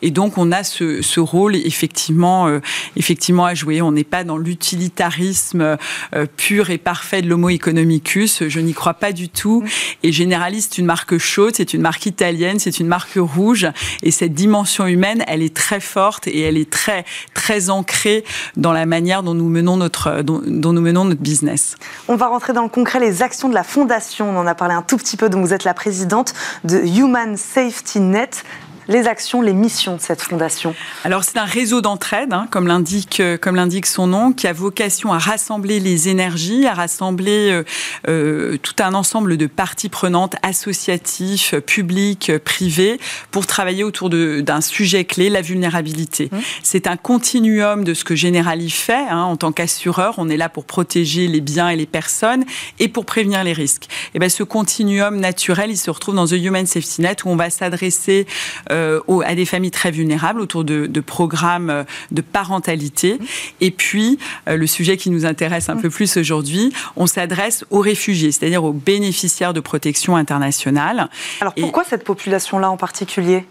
Et 0.03 0.11
donc, 0.11 0.39
on 0.39 0.53
a 0.53 0.63
ce, 0.65 1.21
rôle 1.21 1.57
effectivement, 1.57 2.47
euh, 2.47 2.61
effectivement 2.97 3.47
à 3.47 3.55
jouer. 3.55 3.83
On 3.83 3.93
n'est 3.93 4.05
pas 4.05 4.25
dans 4.25 4.37
l'utilitarisme 4.37 5.77
euh, 6.15 6.27
pur 6.37 6.71
et 6.71 6.79
parfait 6.79 7.23
de 7.23 7.29
l'homo 7.29 7.49
economicus. 7.49 8.45
Je 8.47 8.61
n'y 8.61 8.75
crois 8.75 8.95
pas 8.95 9.13
du 9.13 9.29
tout. 9.29 9.65
Et 10.03 10.13
généraliste, 10.13 10.75
c'est 10.75 10.81
une 10.81 10.87
marque 10.87 11.19
chaude, 11.19 11.55
c'est 11.57 11.75
une 11.75 11.83
marque 11.83 12.07
italienne, 12.07 12.59
c'est 12.59 12.81
une 12.81 12.87
marque 12.87 13.17
rouge. 13.17 13.67
Et 14.03 14.11
cette 14.11 14.35
dimension 14.35 14.87
humaine, 14.87 15.25
elle 15.27 15.43
est 15.43 15.55
très 15.55 15.81
forte 15.81 16.29
et 16.29 16.41
elle 16.41 16.57
est 16.57 16.71
très, 16.71 17.05
très 17.35 17.71
ancrée 17.71 18.25
dans 18.57 18.73
la 18.73 18.87
manière 18.87 19.23
dont 19.23 19.35
nous 19.35 19.49
menons 19.49 19.77
notre, 19.77 20.23
dont 20.23 20.41
nous 20.45 20.81
menons 20.81 21.05
notre 21.05 21.21
business. 21.21 21.77
On 22.09 22.17
va 22.17 22.29
rentrer 22.29 22.53
dans 22.53 22.63
le 22.63 22.69
concret, 22.69 23.01
les 23.01 23.23
actions 23.23 23.49
de 23.49 23.55
la 23.55 23.65
Fondation. 23.65 24.31
On 24.31 24.39
en 24.39 24.47
a 24.47 24.55
parlé 24.55 24.75
un 24.77 24.83
tout 24.83 24.97
petit 24.97 25.17
peu. 25.17 25.29
Donc 25.29 25.45
vous 25.45 25.55
êtes 25.55 25.65
la 25.65 25.75
présidente 25.75 26.35
de 26.65 26.79
Human 26.79 27.37
Safety 27.37 28.01
Net 28.01 28.45
les 28.89 29.07
actions, 29.07 29.43
les 29.43 29.53
missions 29.53 29.97
de 29.97 30.01
cette 30.01 30.23
fondation 30.23 30.75
Alors 31.05 31.25
c'est 31.25 31.39
un 31.39 31.45
réseau 31.45 31.81
d'entraide, 31.81 32.33
hein, 32.33 32.47
comme 32.51 32.67
l'indique 32.67 33.21
euh, 33.21 33.37
comme 33.37 33.57
l'indique 33.57 33.87
son 33.87 34.07
nom, 34.07 34.33
qui 34.33 34.47
a 34.47 34.53
vocation 34.53 35.13
à 35.13 35.19
rassembler 35.19 35.81
les 35.81 36.09
énergies, 36.09 36.67
à 36.67 36.75
rassembler 36.75 37.51
euh, 37.51 37.65
euh 38.09 38.57
tout 38.63 38.75
un 38.83 38.95
ensemble 38.95 39.37
de 39.37 39.47
parties 39.47 39.89
prenantes, 39.89 40.37
associatifs, 40.43 41.55
publics, 41.67 42.33
privés, 42.45 42.99
pour 43.31 43.47
travailler 43.47 43.85
autour 43.85 44.11
d'un 44.11 44.61
sujet 44.61 45.05
clé, 45.05 45.31
la 45.31 45.43
vulnérabilité. 45.43 46.29
Mmh. 46.33 46.39
C'est 46.63 46.87
un 46.87 46.97
continuum 46.97 47.85
de 47.85 47.95
ce 47.95 48.05
que 48.05 48.15
Generali 48.15 48.71
fait 48.71 48.95
hein, 48.95 49.23
en 49.23 49.37
tant 49.37 49.53
qu'assureur. 49.53 50.15
On 50.19 50.29
est 50.29 50.37
là 50.37 50.49
pour 50.49 50.65
protéger 50.65 51.29
les 51.29 51.41
biens 51.41 51.69
et 51.69 51.77
les 51.77 51.87
personnes 51.87 52.45
et 52.79 52.89
pour 52.89 53.05
prévenir 53.05 53.45
les 53.45 53.53
risques. 53.53 53.89
Et 54.15 54.19
ben 54.19 54.29
ce 54.29 54.43
continuum 54.43 55.17
naturel, 55.19 55.71
il 55.71 55.77
se 55.77 55.91
retrouve 55.91 56.15
dans 56.15 56.27
The 56.27 56.33
Human 56.33 56.67
Safety 56.67 57.03
Net 57.03 57.25
où 57.25 57.29
on 57.29 57.37
va 57.37 57.51
s'adresser 57.51 58.27
euh, 58.71 58.76
euh, 58.77 59.01
à 59.25 59.35
des 59.35 59.47
familles 59.47 59.71
très 59.71 59.91
vulnérables 59.91 60.41
autour 60.41 60.65
de, 60.65 61.01
programmes 61.01 61.71
euh, 61.71 61.85
de 62.11 62.21
parentalité. 62.21 63.19
Et 63.61 63.71
puis, 63.71 64.19
euh, 64.49 64.57
le 64.57 64.67
sujet 64.67 64.97
qui 64.97 65.11
nous 65.11 65.25
intéresse 65.25 65.69
un 65.69 65.77
peu 65.77 65.89
plus 65.89 66.17
aujourd'hui, 66.17 66.73
on 66.97 67.07
s'adresse 67.07 67.65
aux 67.71 67.81
réfugiés, 67.81 68.33
c'est-à-dire 68.33 68.65
aux 68.65 68.73
bénéficiaires 68.73 69.55
de 69.55 69.61
protection 69.61 70.17
internationale. 70.17 71.09
Alors 71.41 71.55
pourquoi 71.55 71.85
cette 71.85 72.05
population-là 72.05 72.71
en 72.71 72.77
particulier? 72.77 73.47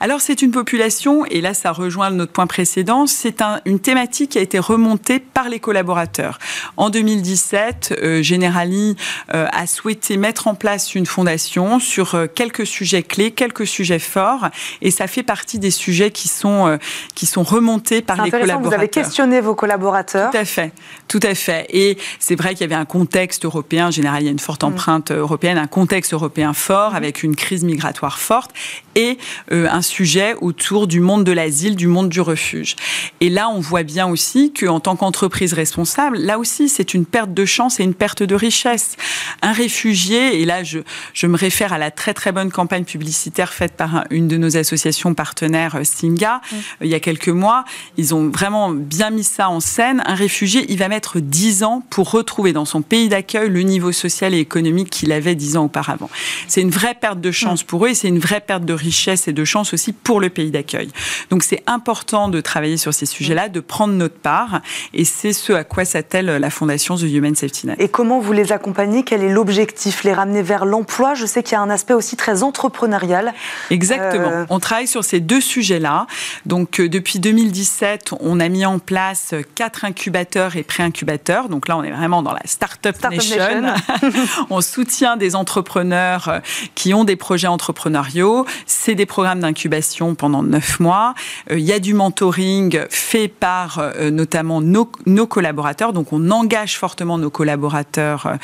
Alors 0.00 0.20
c'est 0.20 0.42
une 0.42 0.50
population, 0.50 1.24
et 1.26 1.40
là 1.40 1.54
ça 1.54 1.72
rejoint 1.72 2.10
notre 2.10 2.32
point 2.32 2.46
précédent, 2.46 3.06
c'est 3.06 3.42
une 3.64 3.80
thématique 3.80 4.30
qui 4.30 4.38
a 4.38 4.42
été 4.42 4.58
remontée 4.58 5.18
par 5.18 5.48
les 5.48 5.60
collaborateurs. 5.60 6.38
En 6.76 6.90
2017, 6.90 7.98
euh, 8.02 8.22
Generali 8.22 8.96
euh, 9.34 9.46
a 9.52 9.66
souhaité 9.66 10.16
mettre 10.16 10.48
en 10.48 10.54
place 10.54 10.94
une 10.94 11.06
fondation 11.06 11.78
sur 11.78 12.14
euh, 12.14 12.26
quelques 12.32 12.66
sujets 12.66 13.02
clés, 13.02 13.30
quelques 13.30 13.66
sujets 13.66 13.98
forts, 13.98 14.48
et 14.80 14.90
ça 14.90 15.06
fait 15.06 15.22
partie 15.22 15.58
des 15.58 15.70
sujets 15.70 16.10
qui 16.10 16.28
sont, 16.28 16.66
euh, 16.66 16.76
qui 17.14 17.26
sont 17.26 17.42
remontés 17.42 18.02
par 18.02 18.24
les 18.24 18.30
collaborateurs. 18.30 18.70
Vous 18.70 18.74
avez 18.74 18.88
questionné 18.88 19.40
vos 19.40 19.54
collaborateurs. 19.54 20.30
Tout 20.30 20.36
à 20.36 20.44
fait, 20.44 20.72
tout 21.08 21.20
à 21.22 21.34
fait. 21.34 21.66
Et 21.70 21.98
c'est 22.18 22.34
vrai 22.34 22.50
qu'il 22.50 22.62
y 22.62 22.64
avait 22.64 22.74
un 22.74 22.84
contexte 22.84 23.44
européen, 23.44 23.90
Generali 23.90 24.28
a 24.28 24.30
une 24.30 24.38
forte 24.38 24.62
mm. 24.62 24.66
empreinte 24.66 25.10
européenne, 25.10 25.58
un 25.58 25.66
contexte 25.66 26.12
européen 26.12 26.52
fort, 26.52 26.92
mm. 26.92 26.96
avec 26.96 27.22
une 27.22 27.36
crise 27.36 27.64
migratoire 27.64 28.18
forte, 28.18 28.52
et 28.94 29.18
un 29.52 29.82
sujet 29.82 30.34
autour 30.40 30.86
du 30.86 31.00
monde 31.00 31.24
de 31.24 31.32
l'asile, 31.32 31.76
du 31.76 31.86
monde 31.86 32.08
du 32.08 32.20
refuge. 32.20 32.76
Et 33.20 33.28
là, 33.28 33.48
on 33.48 33.60
voit 33.60 33.82
bien 33.82 34.08
aussi 34.08 34.52
qu'en 34.52 34.80
tant 34.80 34.96
qu'entreprise 34.96 35.52
responsable, 35.52 36.18
là 36.18 36.38
aussi, 36.38 36.68
c'est 36.68 36.94
une 36.94 37.04
perte 37.04 37.34
de 37.34 37.44
chance 37.44 37.80
et 37.80 37.84
une 37.84 37.94
perte 37.94 38.22
de 38.22 38.34
richesse. 38.34 38.96
Un 39.42 39.52
réfugié, 39.52 40.40
et 40.40 40.44
là, 40.44 40.64
je, 40.64 40.80
je 41.14 41.26
me 41.26 41.36
réfère 41.36 41.72
à 41.72 41.78
la 41.78 41.90
très 41.90 42.14
très 42.14 42.32
bonne 42.32 42.50
campagne 42.50 42.84
publicitaire 42.84 43.52
faite 43.52 43.74
par 43.76 44.04
une 44.10 44.28
de 44.28 44.36
nos 44.36 44.56
associations 44.56 45.14
partenaires, 45.14 45.76
euh, 45.76 45.84
Singa, 45.84 46.40
euh, 46.52 46.56
il 46.82 46.88
y 46.88 46.94
a 46.94 47.00
quelques 47.00 47.28
mois, 47.28 47.64
ils 47.96 48.14
ont 48.14 48.28
vraiment 48.28 48.70
bien 48.70 49.10
mis 49.10 49.24
ça 49.24 49.48
en 49.48 49.60
scène. 49.60 50.02
Un 50.06 50.14
réfugié, 50.14 50.66
il 50.68 50.78
va 50.78 50.88
mettre 50.88 51.20
10 51.20 51.62
ans 51.62 51.82
pour 51.90 52.10
retrouver 52.10 52.52
dans 52.52 52.64
son 52.64 52.82
pays 52.82 53.08
d'accueil 53.08 53.48
le 53.48 53.62
niveau 53.62 53.92
social 53.92 54.34
et 54.34 54.38
économique 54.38 54.90
qu'il 54.90 55.12
avait 55.12 55.34
10 55.34 55.56
ans 55.56 55.64
auparavant. 55.64 56.10
C'est 56.48 56.60
une 56.60 56.70
vraie 56.70 56.94
perte 56.94 57.20
de 57.20 57.30
chance 57.30 57.62
pour 57.62 57.86
eux 57.86 57.90
et 57.90 57.94
c'est 57.94 58.08
une 58.08 58.18
vraie 58.18 58.40
perte 58.40 58.64
de 58.64 58.72
richesse 58.72 59.28
et 59.28 59.32
de 59.32 59.41
chance 59.44 59.72
aussi 59.74 59.92
pour 59.92 60.20
le 60.20 60.28
pays 60.30 60.50
d'accueil. 60.50 60.90
Donc 61.30 61.42
c'est 61.42 61.62
important 61.66 62.28
de 62.28 62.40
travailler 62.40 62.76
sur 62.76 62.94
ces 62.94 63.06
sujets-là, 63.06 63.48
de 63.48 63.60
prendre 63.60 63.94
notre 63.94 64.16
part, 64.16 64.60
et 64.94 65.04
c'est 65.04 65.32
ce 65.32 65.52
à 65.52 65.64
quoi 65.64 65.84
s'attelle 65.84 66.26
la 66.26 66.50
fondation 66.50 66.96
The 66.96 67.02
Human 67.02 67.34
Safety 67.34 67.66
Net. 67.66 67.80
Et 67.80 67.88
comment 67.88 68.20
vous 68.20 68.32
les 68.32 68.52
accompagnez? 68.52 69.02
Quel 69.04 69.22
est 69.22 69.32
l'objectif? 69.32 70.04
Les 70.04 70.12
ramener 70.12 70.42
vers 70.42 70.64
l'emploi? 70.64 71.14
Je 71.14 71.26
sais 71.26 71.42
qu'il 71.42 71.52
y 71.52 71.56
a 71.56 71.60
un 71.60 71.70
aspect 71.70 71.94
aussi 71.94 72.16
très 72.16 72.42
entrepreneurial. 72.42 73.32
Exactement. 73.70 74.28
Euh, 74.28 74.44
on 74.50 74.58
travaille 74.58 74.86
sur 74.86 75.04
ces 75.04 75.20
deux 75.20 75.40
sujets-là. 75.40 76.06
Donc 76.46 76.80
euh, 76.80 76.88
depuis 76.88 77.18
2017, 77.18 78.14
on 78.20 78.40
a 78.40 78.48
mis 78.48 78.66
en 78.66 78.78
place 78.78 79.34
quatre 79.54 79.84
incubateurs 79.84 80.56
et 80.56 80.62
pré-incubateurs. 80.62 81.48
Donc 81.48 81.68
là, 81.68 81.76
on 81.76 81.82
est 81.82 81.90
vraiment 81.90 82.22
dans 82.22 82.32
la 82.32 82.42
Startup. 82.44 82.92
Nation. 83.10 83.74
on 84.50 84.60
soutient 84.60 85.16
des 85.16 85.34
entrepreneurs 85.34 86.28
euh, 86.28 86.38
qui 86.74 86.94
ont 86.94 87.04
des 87.04 87.16
projets 87.16 87.46
entrepreneuriaux. 87.46 88.46
C'est 88.66 88.94
des 88.94 89.06
programmes 89.06 89.31
programme 89.32 89.50
d'incubation 89.50 90.14
pendant 90.14 90.42
neuf 90.42 90.78
mois. 90.78 91.14
il 91.50 91.60
y 91.60 91.72
a 91.72 91.78
du 91.78 91.94
mentoring 91.94 92.80
fait 92.90 93.28
par 93.28 93.82
notamment 94.10 94.60
nos, 94.60 94.90
nos, 95.06 95.26
collaborateurs. 95.26 95.94
Donc, 95.94 96.12
on 96.12 96.30
engage 96.30 96.76
fortement 96.76 97.16
nos 97.16 97.30
collaborateurs 97.30 98.34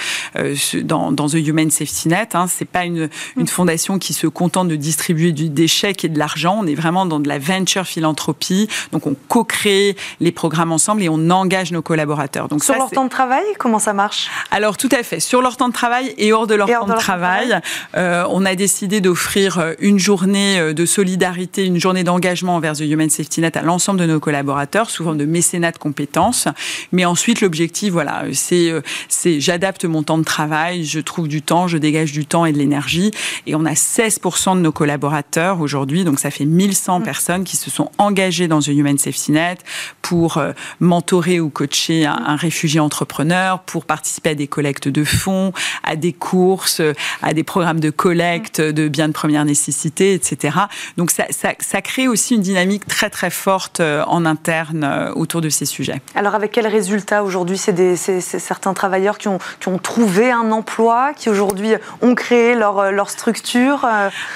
dans, 0.82 1.12
dans, 1.12 1.28
The 1.28 1.34
Human 1.34 1.70
Safety 1.70 2.08
Net. 2.08 2.34
Hein. 2.34 2.46
C'est 2.48 2.64
pas 2.64 2.84
une, 2.84 3.10
une 3.36 3.48
fondation 3.48 3.98
qui 3.98 4.14
se 4.14 4.26
contente 4.26 4.68
de 4.68 4.76
distribuer 4.76 5.32
du, 5.32 5.50
des 5.50 5.68
chèques 5.68 6.04
et 6.04 6.08
de 6.08 6.18
l'argent. 6.18 6.56
On 6.58 6.66
est 6.66 6.74
vraiment 6.74 7.04
dans 7.04 7.20
de 7.20 7.28
la 7.28 7.38
venture 7.38 7.84
philanthropie. 7.84 8.68
Donc, 8.92 9.06
on 9.06 9.14
co-crée 9.28 9.96
les 10.20 10.32
programmes 10.32 10.72
ensemble 10.72 11.02
et 11.02 11.10
on 11.10 11.28
engage 11.28 11.70
nos 11.72 11.82
collaborateurs. 11.82 12.48
Donc, 12.48 12.64
Sur 12.64 12.76
leur 12.76 12.90
temps 12.90 13.04
de 13.04 13.10
travail, 13.10 13.44
comment 13.58 13.78
ça 13.78 13.92
marche? 13.92 14.28
Alors, 14.50 14.78
tout 14.78 14.90
à 14.92 15.02
fait. 15.02 15.20
Sur 15.20 15.42
leur 15.42 15.58
temps 15.58 15.68
de 15.68 15.74
travail 15.74 16.14
et 16.16 16.32
hors 16.32 16.46
de 16.46 16.54
leur, 16.54 16.68
temps, 16.68 16.86
de 16.86 16.94
travail, 16.94 17.60
euh, 17.96 18.24
on 18.30 18.46
a 18.46 18.54
décidé 18.54 19.00
d'offrir 19.00 19.58
euh, 19.58 19.74
une 19.80 19.98
journée 19.98 20.58
euh, 20.58 20.72
de 20.78 20.86
solidarité, 20.86 21.66
une 21.66 21.80
journée 21.80 22.04
d'engagement 22.04 22.54
envers 22.54 22.74
The 22.74 22.82
Human 22.82 23.10
Safety 23.10 23.40
Net 23.40 23.56
à 23.56 23.62
l'ensemble 23.62 23.98
de 23.98 24.06
nos 24.06 24.20
collaborateurs, 24.20 24.90
forme 24.90 25.18
de 25.18 25.24
mécénat 25.24 25.72
de 25.72 25.78
compétences. 25.78 26.46
Mais 26.92 27.04
ensuite, 27.04 27.40
l'objectif, 27.40 27.92
voilà, 27.92 28.24
c'est, 28.32 28.72
c'est 29.08 29.40
j'adapte 29.40 29.84
mon 29.84 30.04
temps 30.04 30.18
de 30.18 30.24
travail, 30.24 30.84
je 30.84 31.00
trouve 31.00 31.26
du 31.26 31.42
temps, 31.42 31.66
je 31.66 31.78
dégage 31.78 32.12
du 32.12 32.26
temps 32.26 32.46
et 32.46 32.52
de 32.52 32.58
l'énergie. 32.58 33.10
Et 33.46 33.56
on 33.56 33.64
a 33.64 33.72
16% 33.72 34.54
de 34.54 34.60
nos 34.60 34.70
collaborateurs 34.70 35.60
aujourd'hui, 35.60 36.04
donc 36.04 36.20
ça 36.20 36.30
fait 36.30 36.44
1100 36.44 37.00
mmh. 37.00 37.02
personnes 37.02 37.44
qui 37.44 37.56
se 37.56 37.70
sont 37.70 37.90
engagées 37.98 38.46
dans 38.46 38.60
The 38.60 38.68
Human 38.68 38.98
Safety 38.98 39.32
Net 39.32 39.64
pour 40.00 40.40
mentorer 40.78 41.40
ou 41.40 41.50
coacher 41.50 42.06
un, 42.06 42.22
un 42.26 42.36
réfugié 42.36 42.78
entrepreneur, 42.78 43.60
pour 43.60 43.84
participer 43.84 44.30
à 44.30 44.34
des 44.36 44.46
collectes 44.46 44.86
de 44.86 45.02
fonds, 45.02 45.52
à 45.82 45.96
des 45.96 46.12
courses, 46.12 46.82
à 47.22 47.34
des 47.34 47.42
programmes 47.42 47.80
de 47.80 47.90
collecte 47.90 48.60
de 48.60 48.86
biens 48.86 49.08
de 49.08 49.12
première 49.12 49.44
nécessité, 49.44 50.14
etc. 50.14 50.56
Donc 50.96 51.10
ça, 51.10 51.24
ça, 51.30 51.82
crée 51.82 52.08
aussi 52.08 52.34
une 52.34 52.42
dynamique 52.42 52.86
très 52.86 53.10
très 53.10 53.30
forte 53.30 53.80
euh, 53.80 54.02
en 54.06 54.24
interne 54.24 54.84
euh, 54.84 55.12
autour 55.14 55.40
de 55.40 55.48
ces 55.48 55.64
sujets. 55.64 56.00
Alors 56.14 56.34
avec 56.34 56.52
quels 56.52 56.66
résultats 56.66 57.22
aujourd'hui 57.22 57.56
C'est 57.56 57.96
certains 58.20 58.74
travailleurs 58.74 59.18
qui 59.18 59.28
ont, 59.28 59.38
qui 59.60 59.68
ont 59.68 59.78
trouvé 59.78 60.30
un 60.30 60.50
emploi, 60.50 61.12
qui 61.16 61.30
aujourd'hui 61.30 61.72
ont 62.02 62.14
créé 62.14 62.54
leur, 62.54 62.78
euh, 62.78 62.90
leur 62.90 63.10
structure 63.10 63.86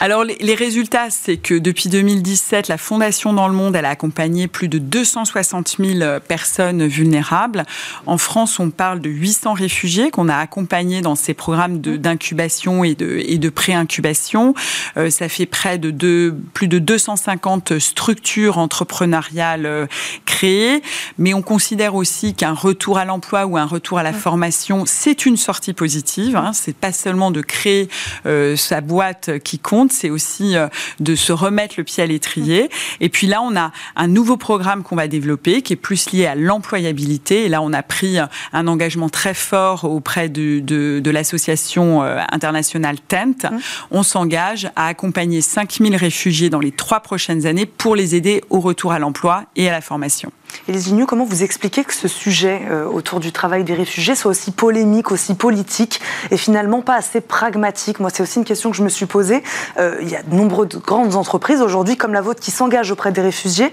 Alors 0.01 0.25
les, 0.25 0.37
les 0.41 0.55
résultats, 0.55 1.11
c'est 1.11 1.37
que 1.37 1.55
depuis 1.55 1.89
2017, 1.89 2.69
la 2.69 2.79
Fondation 2.79 3.33
dans 3.33 3.49
le 3.49 3.55
monde, 3.55 3.77
elle 3.77 3.85
a 3.85 3.91
accompagné 3.91 4.49
plus 4.49 4.69
de 4.69 4.79
260 4.79 5.77
000 5.79 6.21
personnes 6.21 6.87
vulnérables. 6.87 7.65
En 8.07 8.19
France, 8.19 8.59
on 8.59 8.71
parle 8.71 9.01
de 9.01 9.11
800 9.11 9.53
réfugiés 9.55 10.11
qu'on 10.11 10.29
a 10.29 10.37
accompagnés 10.37 11.01
dans 11.01 11.15
ces 11.15 11.35
programmes 11.35 11.81
d'incubation 11.81 12.85
et 12.85 12.95
de, 12.95 13.19
et 13.19 13.39
de 13.39 13.49
pré-incubation. 13.49 14.55
Euh, 14.97 15.11
ça 15.11 15.29
fait 15.29 15.47
près 15.47 15.79
de 15.79 15.91
plus 16.31 16.69
de 16.69 16.79
250 16.79 17.79
structures 17.79 18.59
entrepreneuriales 18.59 19.67
euh, 19.67 19.87
créées. 20.27 20.83
Mais 21.19 21.35
on 21.35 21.43
considère 21.43 21.95
aussi 21.95 22.35
qu'un 22.35 22.53
retour 22.53 22.99
à 22.99 23.05
l'emploi 23.05 23.47
ou 23.47 23.57
un 23.57 23.65
retour 23.65 23.99
à 23.99 24.03
la 24.03 24.13
formation, 24.13 24.85
c'est 24.87 25.27
une 25.27 25.37
sortie 25.37 25.73
positive. 25.73 26.37
Hein. 26.37 26.53
C'est 26.53 26.77
pas 26.77 26.93
seulement 26.93 27.31
de 27.31 27.41
créer 27.41 27.89
euh, 28.27 28.57
sa 28.57 28.81
boîte 28.81 29.39
qui 29.39 29.59
compte, 29.59 29.93
c'est 29.93 30.11
aussi 30.11 30.55
de 31.01 31.15
se 31.15 31.33
remettre 31.33 31.75
le 31.79 31.85
pied 31.85 32.03
à 32.03 32.07
l'étrier. 32.07 32.71
Et 33.01 33.09
puis 33.09 33.27
là, 33.27 33.41
on 33.43 33.57
a 33.57 33.73
un 33.97 34.09
nouveau 34.09 34.37
programme 34.37 34.83
qu'on 34.83 34.97
va 34.97 35.09
développer 35.09 35.63
qui 35.63 35.73
est 35.73 35.77
plus 35.77 36.11
lié 36.11 36.27
à 36.27 36.35
l'employabilité. 36.35 37.45
Et 37.45 37.49
là, 37.49 37.63
on 37.63 37.73
a 37.73 37.83
pris 37.83 38.19
un 38.53 38.67
engagement 38.67 39.09
très 39.09 39.35
fort 39.35 39.85
auprès 39.85 40.29
de, 40.29 40.61
de, 40.61 41.01
de 41.01 41.11
l'association 41.11 42.03
euh, 42.03 42.21
internationale 42.31 42.97
TENT. 43.01 43.51
On 43.91 44.03
s'engage 44.03 44.71
à 44.77 44.87
accompagner 44.87 45.41
5000 45.41 45.97
réfugiés 46.03 46.51
dans 46.51 46.61
les 46.61 46.73
trois 46.73 47.01
prochaines 47.01 47.47
années 47.47 47.67
pour 47.67 47.97
les 47.97 48.15
aider 48.15 48.43
au 48.51 48.61
retour 48.61 48.93
à 48.93 48.99
l'emploi 48.99 49.45
et 49.57 49.69
à 49.69 49.73
la 49.73 49.81
formation. 49.81 50.33
Élise 50.69 50.87
Vigneault, 50.87 51.07
comment 51.07 51.25
vous 51.25 51.43
expliquez 51.43 51.83
que 51.83 51.93
ce 51.93 52.07
sujet 52.07 52.63
euh, 52.71 52.85
autour 52.85 53.19
du 53.19 53.33
travail 53.33 53.65
des 53.65 53.75
réfugiés 53.75 54.15
soit 54.15 54.31
aussi 54.31 54.53
polémique, 54.53 55.11
aussi 55.11 55.35
politique 55.35 56.01
et 56.31 56.37
finalement 56.37 56.83
pas 56.83 56.95
assez 56.95 57.21
pragmatique? 57.21 57.99
Moi, 57.99 58.11
c'est 58.13 58.23
aussi 58.23 58.39
une 58.39 58.45
question 58.45 58.71
que 58.71 58.77
je 58.77 58.85
me 58.85 58.89
suis 58.89 59.07
posée. 59.07 59.43
Euh, 59.79 59.97
il 60.01 60.09
y 60.09 60.15
a 60.15 60.23
de 60.23 60.35
nombreuses 60.35 60.69
grandes 60.69 61.17
entreprises 61.17 61.61
aujourd'hui, 61.61 61.97
comme 61.97 62.13
la 62.13 62.21
vôtre, 62.21 62.41
qui 62.41 62.51
s'engagent 62.51 62.93
auprès 62.93 63.11
des 63.11 63.23
réfugiés, 63.23 63.73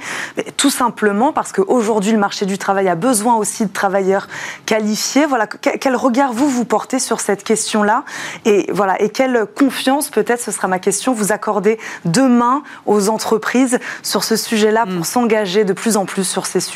tout 0.58 0.70
simplement 0.72 1.32
parce 1.32 1.52
qu'aujourd'hui, 1.52 2.12
le 2.12 2.18
marché 2.18 2.46
du 2.46 2.58
travail 2.58 2.88
a 2.88 2.96
besoin 2.96 3.36
aussi 3.36 3.66
de 3.66 3.72
travailleurs 3.72 4.28
qualifiés. 4.66 5.26
Voilà, 5.26 5.46
quel 5.46 5.96
regard 5.96 6.34
vous 6.34 6.50
vous 6.50 6.66
portez 6.66 7.00
sur 7.00 7.20
cette 7.20 7.44
question-là? 7.44 8.04
Et 8.46 8.68
voilà, 8.72 9.00
et 9.02 9.10
quelle 9.10 9.46
confiance, 9.56 10.10
peut-être, 10.10 10.42
ce 10.42 10.52
sera 10.52 10.68
ma 10.68 10.80
question, 10.80 11.14
vous 11.14 11.32
accordez 11.32 11.78
demain 12.06 12.64
aux 12.86 13.10
entreprises 13.10 13.80
sur 14.02 14.24
ce 14.24 14.36
sujet-là 14.36 14.86
pour 14.86 15.02
mm. 15.02 15.04
s'engager 15.04 15.66
de 15.66 15.74
plus 15.74 15.98
en 15.98 16.06
plus 16.06 16.24
sur 16.24 16.46
ces 16.46 16.60
sujets 16.60 16.69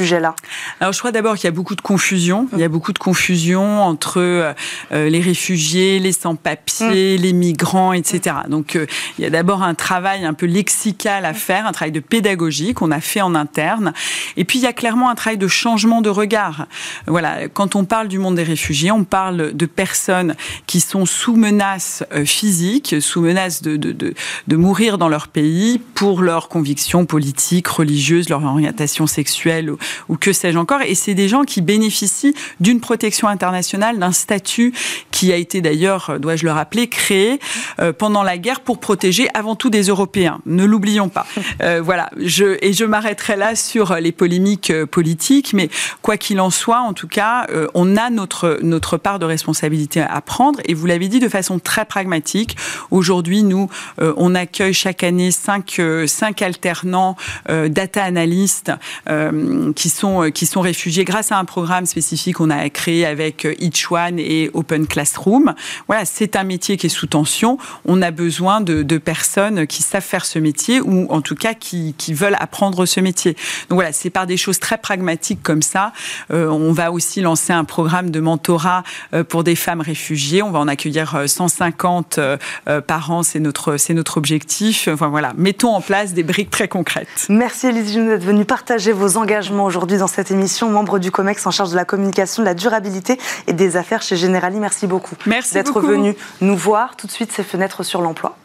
Alors 0.79 0.93
je 0.93 0.99
crois 0.99 1.11
d'abord 1.11 1.35
qu'il 1.35 1.45
y 1.45 1.47
a 1.47 1.51
beaucoup 1.51 1.75
de 1.75 1.81
confusion. 1.81 2.47
Il 2.53 2.59
y 2.59 2.63
a 2.63 2.69
beaucoup 2.69 2.93
de 2.93 2.99
confusion 2.99 3.83
entre 3.83 4.19
euh, 4.19 4.53
euh, 4.91 5.09
les 5.09 5.19
réfugiés, 5.19 5.99
les 5.99 6.11
sans-papiers, 6.11 7.17
mm. 7.17 7.21
les 7.21 7.33
migrants, 7.33 7.93
etc. 7.93 8.35
Donc 8.47 8.75
euh, 8.75 8.85
il 9.17 9.23
y 9.23 9.27
a 9.27 9.29
d'abord 9.29 9.63
un 9.63 9.73
travail 9.73 10.25
un 10.25 10.33
peu 10.33 10.45
lexical 10.45 11.25
à 11.25 11.33
faire, 11.33 11.65
un 11.65 11.71
travail 11.71 11.91
de 11.91 11.99
pédagogie 11.99 12.73
qu'on 12.73 12.91
a 12.91 13.01
fait 13.01 13.21
en 13.21 13.35
interne. 13.35 13.93
Et 14.37 14.45
puis 14.45 14.59
il 14.59 14.63
y 14.63 14.67
a 14.67 14.73
clairement 14.73 15.09
un 15.09 15.15
travail 15.15 15.37
de 15.37 15.47
changement 15.47 16.01
de 16.01 16.09
regard. 16.09 16.67
Voilà, 17.07 17.47
quand 17.49 17.75
on 17.75 17.85
parle 17.85 18.07
du 18.07 18.19
monde 18.19 18.35
des 18.35 18.43
réfugiés, 18.43 18.91
on 18.91 19.03
parle 19.03 19.53
de 19.53 19.65
personnes 19.65 20.35
qui 20.67 20.79
sont 20.79 21.05
sous 21.05 21.35
menace 21.35 22.03
physique, 22.25 22.95
sous 22.99 23.21
menace 23.21 23.61
de, 23.61 23.77
de, 23.77 23.91
de, 23.91 24.13
de 24.47 24.55
mourir 24.55 24.97
dans 24.97 25.09
leur 25.09 25.27
pays 25.27 25.79
pour 25.93 26.21
leurs 26.21 26.49
convictions 26.49 27.05
politiques, 27.05 27.67
religieuses, 27.67 28.29
leur 28.29 28.43
orientation 28.43 29.07
sexuelle 29.07 29.71
ou 30.09 30.17
que 30.17 30.33
sais-je 30.33 30.57
encore. 30.57 30.81
Et 30.81 30.95
c'est 30.95 31.13
des 31.13 31.27
gens 31.27 31.43
qui 31.43 31.61
bénéficient 31.61 32.33
d'une 32.59 32.79
protection 32.79 33.27
internationale, 33.27 33.99
d'un 33.99 34.11
statut 34.11 34.73
qui 35.11 35.31
a 35.31 35.35
été 35.37 35.61
d'ailleurs, 35.61 36.19
dois-je 36.19 36.45
le 36.45 36.51
rappeler, 36.51 36.87
créé 36.87 37.39
euh, 37.79 37.93
pendant 37.93 38.23
la 38.23 38.37
guerre 38.37 38.61
pour 38.61 38.79
protéger 38.79 39.27
avant 39.33 39.55
tout 39.55 39.69
des 39.69 39.83
Européens. 39.83 40.39
Ne 40.45 40.65
l'oublions 40.65 41.09
pas. 41.09 41.25
Euh, 41.61 41.81
voilà. 41.83 42.09
Je, 42.17 42.57
et 42.61 42.73
je 42.73 42.85
m'arrêterai 42.85 43.35
là 43.35 43.55
sur 43.55 43.95
les 43.95 44.11
polémiques 44.11 44.69
euh, 44.69 44.85
politiques, 44.85 45.53
mais 45.53 45.69
quoi 46.01 46.17
qu'il 46.17 46.39
en 46.39 46.49
soit, 46.49 46.79
en 46.79 46.93
tout 46.93 47.07
cas, 47.07 47.47
on 47.73 47.97
a 47.97 48.09
notre, 48.09 48.59
notre 48.61 48.97
part 48.97 49.19
de 49.19 49.25
responsabilité 49.25 50.01
à 50.01 50.21
prendre. 50.21 50.59
Et 50.65 50.73
vous 50.73 50.85
l'avez 50.85 51.07
dit 51.07 51.19
de 51.19 51.29
façon 51.29 51.59
très 51.59 51.85
pragmatique. 51.85 52.55
Aujourd'hui, 52.91 53.43
nous, 53.43 53.69
on 53.99 54.35
accueille 54.35 54.73
chaque 54.73 55.03
année 55.03 55.31
cinq, 55.31 55.81
cinq 56.05 56.41
alternants 56.41 57.15
data 57.47 58.03
analystes 58.03 58.71
qui 59.73 59.89
sont, 59.89 60.23
euh, 60.23 60.29
qui 60.29 60.45
sont 60.45 60.61
réfugiés 60.61 61.03
grâce 61.03 61.31
à 61.31 61.37
un 61.37 61.45
programme 61.45 61.85
spécifique 61.85 62.37
qu'on 62.37 62.49
a 62.49 62.69
créé 62.69 63.05
avec 63.05 63.45
euh, 63.45 63.55
Each 63.59 63.91
One 63.91 64.19
et 64.19 64.49
Open 64.53 64.87
Classroom. 64.87 65.53
Voilà, 65.87 66.05
c'est 66.05 66.35
un 66.35 66.43
métier 66.43 66.77
qui 66.77 66.87
est 66.87 66.89
sous 66.89 67.07
tension. 67.07 67.57
On 67.85 68.01
a 68.01 68.11
besoin 68.11 68.61
de, 68.61 68.83
de, 68.83 68.97
personnes 68.97 69.67
qui 69.67 69.83
savent 69.83 70.03
faire 70.03 70.25
ce 70.25 70.39
métier 70.39 70.81
ou 70.81 71.07
en 71.09 71.21
tout 71.21 71.35
cas 71.35 71.53
qui, 71.53 71.95
qui 71.97 72.13
veulent 72.13 72.37
apprendre 72.39 72.85
ce 72.85 72.99
métier. 72.99 73.33
Donc 73.69 73.77
voilà, 73.77 73.91
c'est 73.91 74.09
par 74.09 74.27
des 74.27 74.37
choses 74.37 74.59
très 74.59 74.77
pragmatiques 74.77 75.43
comme 75.43 75.61
ça. 75.61 75.93
Euh, 76.31 76.47
on 76.47 76.71
va 76.71 76.91
aussi 76.91 77.21
lancer 77.21 77.53
un 77.53 77.63
programme 77.63 78.09
de 78.09 78.19
mentorat 78.19 78.83
pour 79.29 79.43
des 79.43 79.55
femmes 79.55 79.81
réfugiées. 79.81 80.41
On 80.41 80.51
va 80.51 80.59
en 80.59 80.67
accueillir 80.67 81.23
150 81.25 82.19
par 82.87 83.11
an, 83.11 83.23
c'est 83.23 83.39
notre, 83.39 83.77
c'est 83.77 83.93
notre 83.93 84.17
objectif. 84.17 84.87
Enfin 84.91 85.07
voilà, 85.07 85.33
mettons 85.37 85.75
en 85.75 85.81
place 85.81 86.13
des 86.13 86.23
briques 86.23 86.49
très 86.49 86.67
concrètes. 86.67 87.27
Merci 87.29 87.67
Elise 87.67 87.93
d'être 87.95 88.23
venue 88.23 88.45
partager 88.45 88.91
vos 88.91 89.17
engagements 89.17 89.52
aujourd'hui 89.61 89.97
dans 89.97 90.07
cette 90.07 90.31
émission, 90.31 90.69
membre 90.69 90.99
du 90.99 91.11
COMEX 91.11 91.45
en 91.45 91.51
charge 91.51 91.71
de 91.71 91.75
la 91.75 91.85
communication, 91.85 92.41
de 92.41 92.47
la 92.47 92.53
durabilité 92.53 93.19
et 93.47 93.53
des 93.53 93.77
affaires 93.77 94.01
chez 94.01 94.15
Generali. 94.15 94.57
Merci 94.57 94.87
beaucoup 94.87 95.15
d'être 95.53 95.79
venu 95.81 96.15
nous 96.41 96.57
voir. 96.57 96.95
Tout 96.95 97.07
de 97.07 97.11
suite, 97.11 97.31
ces 97.31 97.43
fenêtres 97.43 97.83
sur 97.83 98.01
l'emploi. 98.01 98.35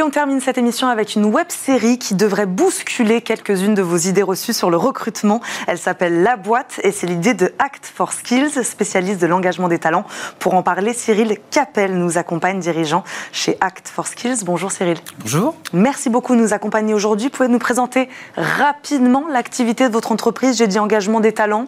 Et 0.00 0.02
on 0.02 0.08
termine 0.08 0.40
cette 0.40 0.56
émission 0.56 0.88
avec 0.88 1.14
une 1.14 1.26
web 1.26 1.48
série 1.50 1.98
qui 1.98 2.14
devrait 2.14 2.46
bousculer 2.46 3.20
quelques-unes 3.20 3.74
de 3.74 3.82
vos 3.82 3.98
idées 3.98 4.22
reçues 4.22 4.54
sur 4.54 4.70
le 4.70 4.78
recrutement. 4.78 5.42
Elle 5.66 5.76
s'appelle 5.76 6.22
La 6.22 6.38
Boîte 6.38 6.80
et 6.82 6.90
c'est 6.90 7.06
l'idée 7.06 7.34
de 7.34 7.52
Act 7.58 7.84
for 7.84 8.14
Skills, 8.14 8.64
spécialiste 8.64 9.20
de 9.20 9.26
l'engagement 9.26 9.68
des 9.68 9.78
talents. 9.78 10.06
Pour 10.38 10.54
en 10.54 10.62
parler, 10.62 10.94
Cyril 10.94 11.36
Capel 11.50 11.98
nous 11.98 12.16
accompagne, 12.16 12.60
dirigeant 12.60 13.04
chez 13.30 13.58
Act 13.60 13.88
for 13.88 14.06
Skills. 14.06 14.42
Bonjour 14.42 14.72
Cyril. 14.72 14.96
Bonjour. 15.18 15.54
Merci 15.74 16.08
beaucoup 16.08 16.34
de 16.34 16.40
nous 16.40 16.54
accompagner 16.54 16.94
aujourd'hui. 16.94 17.28
Pouvez 17.28 17.50
nous 17.50 17.58
présenter 17.58 18.08
rapidement 18.38 19.28
l'activité 19.28 19.86
de 19.86 19.92
votre 19.92 20.12
entreprise 20.12 20.56
J'ai 20.56 20.66
dit 20.66 20.78
engagement 20.78 21.20
des 21.20 21.32
talents? 21.32 21.66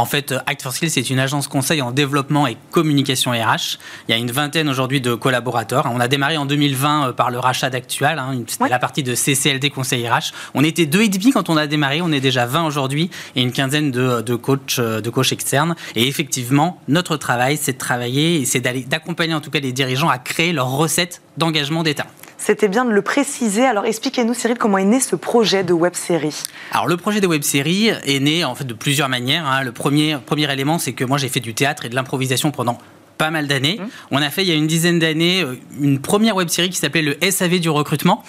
En 0.00 0.06
fait, 0.06 0.34
Act 0.46 0.62
for 0.62 0.72
Skills, 0.72 0.88
c'est 0.88 1.10
une 1.10 1.18
agence 1.18 1.46
conseil 1.46 1.82
en 1.82 1.92
développement 1.92 2.46
et 2.46 2.56
communication 2.70 3.32
RH. 3.32 3.76
Il 4.08 4.12
y 4.12 4.14
a 4.14 4.16
une 4.16 4.30
vingtaine 4.30 4.66
aujourd'hui 4.70 5.02
de 5.02 5.12
collaborateurs. 5.12 5.86
On 5.92 6.00
a 6.00 6.08
démarré 6.08 6.38
en 6.38 6.46
2020 6.46 7.08
euh, 7.08 7.12
par 7.12 7.30
le 7.30 7.38
rachat 7.38 7.68
d'Actual, 7.68 8.18
hein, 8.18 8.32
c'était 8.46 8.70
la 8.70 8.78
partie 8.78 9.02
de 9.02 9.14
CCLD 9.14 9.68
Conseil 9.68 10.08
RH. 10.08 10.32
On 10.54 10.64
était 10.64 10.86
deux 10.86 11.02
et 11.02 11.10
demi 11.10 11.32
quand 11.32 11.50
on 11.50 11.56
a 11.58 11.66
démarré, 11.66 12.00
on 12.00 12.12
est 12.12 12.20
déjà 12.20 12.46
20 12.46 12.64
aujourd'hui 12.64 13.10
et 13.36 13.42
une 13.42 13.52
quinzaine 13.52 13.90
de, 13.90 14.22
de 14.22 14.34
coachs 14.36 14.78
euh, 14.78 15.02
de 15.02 15.32
externes. 15.32 15.76
Et 15.94 16.08
effectivement, 16.08 16.80
notre 16.88 17.18
travail, 17.18 17.58
c'est 17.58 17.74
de 17.74 17.78
travailler 17.78 18.40
et 18.40 18.46
c'est 18.46 18.60
d'accompagner 18.60 19.34
en 19.34 19.42
tout 19.42 19.50
cas 19.50 19.60
les 19.60 19.72
dirigeants 19.72 20.08
à 20.08 20.16
créer 20.16 20.54
leurs 20.54 20.70
recettes 20.70 21.20
d'engagement 21.36 21.82
d'État. 21.82 22.06
C'était 22.42 22.68
bien 22.68 22.86
de 22.86 22.90
le 22.90 23.02
préciser. 23.02 23.66
Alors 23.66 23.84
expliquez-nous, 23.84 24.32
Cyril, 24.32 24.56
comment 24.56 24.78
est 24.78 24.84
né 24.84 24.98
ce 24.98 25.14
projet 25.14 25.62
de 25.62 25.74
web 25.74 25.94
série 25.94 26.42
Alors 26.72 26.88
le 26.88 26.96
projet 26.96 27.20
de 27.20 27.26
web 27.26 27.42
série 27.42 27.88
est 27.88 28.18
né 28.18 28.44
en 28.44 28.54
fait 28.54 28.64
de 28.64 28.72
plusieurs 28.72 29.10
manières. 29.10 29.44
Hein. 29.46 29.62
Le 29.62 29.72
premier, 29.72 30.16
premier 30.24 30.50
élément, 30.50 30.78
c'est 30.78 30.94
que 30.94 31.04
moi 31.04 31.18
j'ai 31.18 31.28
fait 31.28 31.40
du 31.40 31.52
théâtre 31.52 31.84
et 31.84 31.90
de 31.90 31.94
l'improvisation 31.94 32.50
pendant 32.50 32.78
pas 33.20 33.30
mal 33.30 33.46
d'années. 33.46 33.76
Mmh. 33.78 33.88
On 34.12 34.22
a 34.22 34.30
fait 34.30 34.42
il 34.44 34.48
y 34.48 34.50
a 34.50 34.54
une 34.54 34.66
dizaine 34.66 34.98
d'années 34.98 35.42
euh, 35.42 35.60
une 35.78 36.00
première 36.00 36.36
web 36.36 36.48
série 36.48 36.70
qui 36.70 36.78
s'appelait 36.78 37.02
le 37.02 37.18
SAV 37.30 37.60
du 37.60 37.68
recrutement. 37.68 38.24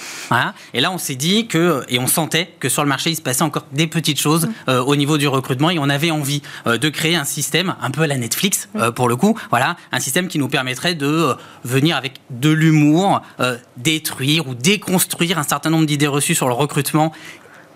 Et 0.74 0.82
là, 0.82 0.92
on 0.92 0.98
s'est 0.98 1.16
dit 1.16 1.48
que, 1.48 1.86
et 1.88 1.98
on 1.98 2.08
sentait 2.08 2.50
que 2.60 2.68
sur 2.68 2.84
le 2.84 2.90
marché, 2.90 3.10
il 3.10 3.16
se 3.16 3.22
passait 3.22 3.44
encore 3.44 3.66
des 3.72 3.88
petites 3.88 4.20
choses 4.20 4.48
mmh. 4.48 4.52
euh, 4.68 4.84
au 4.84 4.98
niveau 4.98 5.18
du 5.18 5.30
recrutement 5.30 5.70
et 5.70 5.80
on 5.80 5.88
avait 5.88 6.12
envie 6.12 6.42
euh, 6.68 6.78
de 6.78 6.90
créer 6.90 7.16
un 7.16 7.24
système, 7.24 7.74
un 7.82 7.90
peu 7.90 8.02
à 8.02 8.08
la 8.08 8.18
Netflix 8.18 8.68
mmh. 8.74 8.92
pour 8.92 9.08
le 9.08 9.16
coup, 9.16 9.40
voilà, 9.50 9.78
un 9.94 10.02
système 10.02 10.28
qui 10.28 10.40
nous 10.40 10.50
permettrait 10.50 10.96
de 10.96 11.36
venir 11.64 11.96
avec 11.96 12.16
de 12.30 12.50
l'humour, 12.50 13.22
détruire 13.78 14.48
ou 14.48 14.56
déconstruire 14.56 15.38
un 15.38 15.44
certain 15.44 15.70
nombre 15.70 15.86
d'idées 15.86 16.08
reçues 16.08 16.36
sur 16.36 16.50
le 16.50 16.54
recrutement 16.54 17.14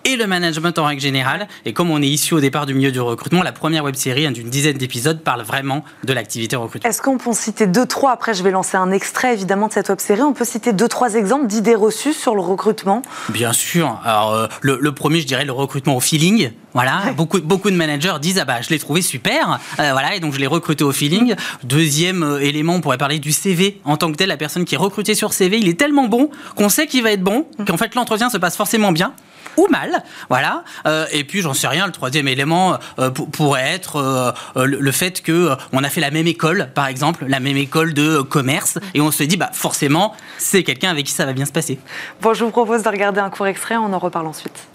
et 0.06 0.16
le 0.16 0.26
management 0.26 0.78
en 0.78 0.84
règle 0.84 1.02
générale. 1.02 1.48
Et 1.64 1.72
comme 1.72 1.90
on 1.90 2.00
est 2.00 2.06
issu 2.06 2.32
au 2.32 2.40
départ 2.40 2.64
du 2.64 2.74
milieu 2.74 2.92
du 2.92 3.00
recrutement, 3.00 3.42
la 3.42 3.52
première 3.52 3.84
web 3.84 3.96
série 3.96 4.24
hein, 4.24 4.30
d'une 4.30 4.48
dizaine 4.48 4.78
d'épisodes 4.78 5.20
parle 5.20 5.42
vraiment 5.42 5.84
de 6.04 6.12
l'activité 6.12 6.56
recrutement. 6.56 6.88
Est-ce 6.88 7.02
qu'on 7.02 7.18
peut 7.18 7.32
citer 7.32 7.66
deux, 7.66 7.86
trois? 7.86 8.12
Après, 8.12 8.32
je 8.32 8.42
vais 8.42 8.52
lancer 8.52 8.76
un 8.76 8.92
extrait 8.92 9.34
évidemment 9.34 9.66
de 9.66 9.72
cette 9.72 9.88
web 9.88 9.98
série. 9.98 10.22
On 10.22 10.32
peut 10.32 10.44
citer 10.44 10.72
deux, 10.72 10.88
trois 10.88 11.14
exemples 11.14 11.48
d'idées 11.48 11.74
reçues 11.74 12.12
sur 12.12 12.36
le 12.36 12.40
recrutement? 12.40 13.02
Bien 13.30 13.52
sûr. 13.52 14.00
Alors, 14.04 14.32
euh, 14.32 14.46
le, 14.62 14.92
premier, 14.92 15.20
je 15.20 15.26
dirais, 15.26 15.44
le 15.44 15.52
recrutement 15.52 15.96
au 15.96 16.00
feeling. 16.00 16.50
Voilà, 16.72 17.12
beaucoup, 17.16 17.40
beaucoup 17.40 17.70
de 17.70 17.76
managers 17.76 18.14
disent 18.20 18.38
ah 18.38 18.44
bah 18.44 18.60
je 18.60 18.68
l'ai 18.68 18.78
trouvé 18.78 19.00
super, 19.00 19.58
euh, 19.80 19.92
voilà 19.92 20.14
et 20.14 20.20
donc 20.20 20.34
je 20.34 20.38
l'ai 20.38 20.46
recruté 20.46 20.84
au 20.84 20.92
feeling. 20.92 21.34
Deuxième 21.64 22.22
euh, 22.22 22.38
élément, 22.38 22.74
on 22.74 22.80
pourrait 22.82 22.98
parler 22.98 23.18
du 23.18 23.32
CV 23.32 23.80
en 23.84 23.96
tant 23.96 24.12
que 24.12 24.16
tel. 24.16 24.28
La 24.28 24.36
personne 24.36 24.66
qui 24.66 24.74
est 24.74 24.78
recrutée 24.78 25.14
sur 25.14 25.32
CV, 25.32 25.58
il 25.58 25.68
est 25.68 25.78
tellement 25.78 26.06
bon 26.06 26.28
qu'on 26.54 26.68
sait 26.68 26.86
qu'il 26.86 27.02
va 27.02 27.12
être 27.12 27.22
bon, 27.22 27.46
qu'en 27.66 27.78
fait 27.78 27.94
l'entretien 27.94 28.28
se 28.28 28.36
passe 28.36 28.58
forcément 28.58 28.92
bien 28.92 29.14
ou 29.56 29.66
mal. 29.68 30.02
Voilà. 30.28 30.64
Euh, 30.86 31.06
et 31.12 31.24
puis, 31.24 31.40
j'en 31.40 31.54
sais 31.54 31.68
rien, 31.68 31.86
le 31.86 31.92
troisième 31.92 32.28
élément 32.28 32.78
euh, 32.98 33.10
pourrait 33.10 33.68
être 33.74 33.96
euh, 33.96 34.66
le, 34.66 34.92
fait 34.92 35.22
que 35.22 35.50
on 35.72 35.82
a 35.84 35.88
fait 35.88 36.00
la 36.00 36.10
même 36.10 36.26
école, 36.26 36.68
par 36.74 36.86
exemple, 36.86 37.24
la 37.26 37.40
même 37.40 37.56
école 37.56 37.94
de 37.94 38.20
commerce, 38.20 38.78
et 38.94 39.00
on 39.00 39.10
se 39.10 39.22
dit, 39.22 39.36
bah, 39.36 39.50
forcément, 39.52 40.14
c'est 40.38 40.62
quelqu'un 40.62 40.90
avec 40.90 41.06
qui 41.06 41.12
ça 41.12 41.26
va 41.26 41.32
bien 41.32 41.44
se 41.44 41.52
passer. 41.52 41.78
Bon, 42.20 42.34
je 42.34 42.44
vous 42.44 42.50
propose 42.50 42.82
de 42.82 42.88
regarder 42.88 43.20
un 43.20 43.30
court 43.30 43.46
extrait, 43.46 43.76
on 43.76 43.92
en 43.92 43.98
reparle 43.98 44.26
ensuite. 44.26 44.66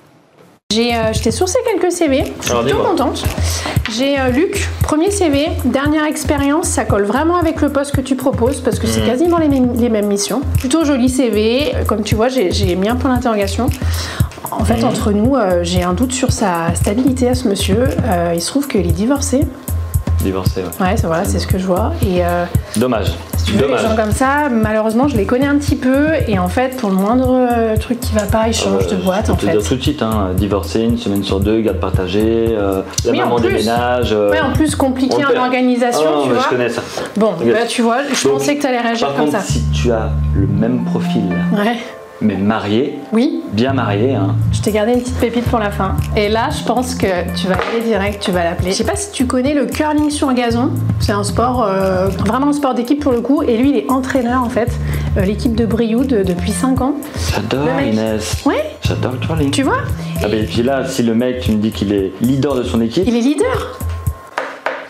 J'ai, 0.71 0.91
je 0.91 1.21
t'ai 1.21 1.31
sourcé 1.31 1.57
quelques 1.65 1.91
CV, 1.91 2.23
je 2.39 2.47
suis 2.47 2.55
plutôt 2.63 2.77
contente. 2.77 3.25
J'ai 3.91 4.15
Luc, 4.31 4.69
premier 4.83 5.11
CV, 5.11 5.49
dernière 5.65 6.05
expérience, 6.05 6.67
ça 6.67 6.85
colle 6.85 7.03
vraiment 7.03 7.35
avec 7.35 7.59
le 7.59 7.73
poste 7.73 7.93
que 7.93 7.99
tu 7.99 8.15
proposes 8.15 8.61
parce 8.61 8.79
que 8.79 8.87
c'est 8.87 9.01
mmh. 9.01 9.05
quasiment 9.05 9.37
les 9.37 9.49
mêmes, 9.49 9.73
les 9.75 9.89
mêmes, 9.89 10.07
missions. 10.07 10.41
Plutôt 10.59 10.85
joli 10.85 11.09
CV, 11.09 11.73
comme 11.87 12.03
tu 12.03 12.15
vois, 12.15 12.29
j'ai, 12.29 12.53
j'ai 12.53 12.75
mis 12.75 12.87
un 12.87 12.95
point 12.95 13.13
d'interrogation. 13.13 13.69
En 14.51 14.65
fait, 14.65 14.83
entre 14.83 15.11
nous, 15.11 15.35
euh, 15.35 15.63
j'ai 15.63 15.81
un 15.81 15.93
doute 15.93 16.11
sur 16.11 16.31
sa 16.31 16.75
stabilité 16.75 17.29
à 17.29 17.35
ce 17.35 17.47
monsieur. 17.47 17.85
Euh, 18.05 18.33
il 18.35 18.41
se 18.41 18.47
trouve 18.47 18.67
qu'il 18.67 18.85
est 18.85 18.91
divorcé. 18.91 19.47
Divorcé, 20.19 20.61
ouais. 20.61 20.85
Ouais, 20.85 20.95
voilà, 21.03 21.23
c'est 21.25 21.39
ce 21.39 21.47
que 21.47 21.57
je 21.57 21.65
vois. 21.65 21.93
Et, 22.03 22.23
euh, 22.23 22.45
Dommage. 22.75 23.13
Si 23.37 23.53
les 23.53 23.77
gens 23.77 23.95
comme 23.95 24.11
ça, 24.11 24.49
malheureusement, 24.51 25.07
je 25.07 25.17
les 25.17 25.25
connais 25.25 25.47
un 25.47 25.57
petit 25.57 25.75
peu. 25.75 26.09
Et 26.27 26.37
en 26.37 26.47
fait, 26.47 26.77
pour 26.77 26.89
le 26.89 26.95
moindre 26.95 27.75
truc 27.79 27.99
qui 27.99 28.13
va 28.13 28.25
pas, 28.25 28.47
ils 28.47 28.53
changent 28.53 28.87
de 28.87 28.97
boîte. 28.97 29.27
Je 29.27 29.31
en 29.31 29.37
fait. 29.37 29.51
dire 29.51 29.63
tout 29.63 29.75
de 29.75 29.81
suite, 29.81 30.03
hein, 30.03 30.29
divorcé, 30.35 30.81
une 30.81 30.97
semaine 30.97 31.23
sur 31.23 31.39
deux, 31.39 31.61
garde 31.61 31.79
partagée, 31.79 32.55
la 33.05 33.13
maman 33.13 33.39
déménage. 33.39 34.11
ouais, 34.11 34.41
en 34.41 34.53
plus, 34.53 34.75
compliqué 34.75 35.25
en 35.25 35.41
organisation, 35.41 36.07
ah, 36.07 36.21
tu 36.23 36.29
vois. 36.29 36.43
Je 36.43 36.49
connais 36.49 36.69
ça. 36.69 36.83
Bon, 37.17 37.33
bah, 37.39 37.65
tu 37.67 37.81
vois, 37.81 37.99
je 38.13 38.27
pensais 38.27 38.57
que 38.57 38.61
tu 38.61 38.67
allais 38.67 38.81
réagir 38.81 39.07
par 39.07 39.15
comme 39.15 39.25
contre, 39.25 39.39
ça. 39.39 39.43
Si 39.43 39.63
tu 39.71 39.91
as 39.91 40.11
le 40.35 40.45
même 40.45 40.83
profil. 40.85 41.23
Ouais 41.53 41.77
mais 42.21 42.35
marié. 42.37 42.99
Oui. 43.11 43.41
Bien 43.51 43.73
marié. 43.73 44.13
Hein. 44.15 44.35
Je 44.51 44.61
t'ai 44.61 44.71
gardé 44.71 44.93
une 44.93 45.01
petite 45.01 45.19
pépite 45.19 45.45
pour 45.45 45.59
la 45.59 45.71
fin. 45.71 45.95
Et 46.15 46.29
là, 46.29 46.49
je 46.51 46.63
pense 46.63 46.95
que 46.95 47.07
tu 47.35 47.47
vas 47.47 47.55
aller 47.55 47.83
direct, 47.83 48.21
tu 48.23 48.31
vas 48.31 48.43
l'appeler. 48.43 48.71
Je 48.71 48.75
sais 48.77 48.83
pas 48.83 48.95
si 48.95 49.11
tu 49.11 49.25
connais 49.25 49.53
le 49.53 49.65
curling 49.65 50.09
sur 50.09 50.31
gazon. 50.33 50.69
C'est 50.99 51.11
un 51.11 51.23
sport, 51.23 51.63
euh, 51.63 52.07
vraiment 52.09 52.47
un 52.47 52.53
sport 52.53 52.73
d'équipe 52.75 53.01
pour 53.01 53.11
le 53.11 53.21
coup. 53.21 53.41
Et 53.43 53.57
lui, 53.57 53.71
il 53.71 53.77
est 53.77 53.89
entraîneur 53.89 54.43
en 54.43 54.49
fait. 54.49 54.71
Euh, 55.17 55.21
l'équipe 55.21 55.55
de 55.55 55.65
Brioude 55.65 56.23
depuis 56.25 56.51
5 56.51 56.81
ans. 56.81 56.93
J'adore 57.33 57.81
Inès. 57.81 58.43
Oui. 58.45 58.55
J'adore 58.83 59.13
le 59.13 59.17
curling. 59.17 59.51
Tu 59.51 59.63
vois 59.63 59.81
Ah, 60.23 60.27
et 60.27 60.43
puis 60.43 60.63
là, 60.63 60.85
si 60.85 61.03
le 61.03 61.15
mec, 61.15 61.41
tu 61.41 61.51
me 61.51 61.57
dis 61.57 61.71
qu'il 61.71 61.91
est 61.91 62.13
leader 62.21 62.55
de 62.55 62.63
son 62.63 62.79
équipe. 62.81 63.03
Il 63.07 63.15
est 63.15 63.21
leader 63.21 63.79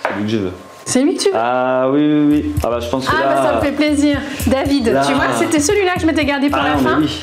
C'est 0.04 0.16
lui 0.18 0.24
que 0.26 0.30
je 0.30 0.38
veux. 0.38 0.52
C'est 0.86 1.02
lui 1.02 1.16
que 1.16 1.24
tu 1.24 1.30
veux 1.30 1.36
Ah 1.38 1.90
oui, 1.92 2.02
oui, 2.02 2.26
oui. 2.30 2.52
Ah 2.64 2.70
bah 2.70 2.80
je 2.80 2.90
pense 2.90 3.08
que 3.08 3.12
Ah 3.16 3.36
bah 3.36 3.44
ça 3.44 3.56
me 3.56 3.62
fait 3.62 3.72
plaisir. 3.72 4.20
David, 4.48 4.86
tu 5.08 5.14
vois, 5.14 5.28
c'était 5.38 5.60
celui-là 5.60 5.96
que 5.96 6.02
je 6.02 6.06
m'étais 6.06 6.26
gardé 6.26 6.50
pour 6.50 6.60
ah 6.62 6.70
la 6.70 6.78
fin. 6.78 7.00
Oui. 7.00 7.20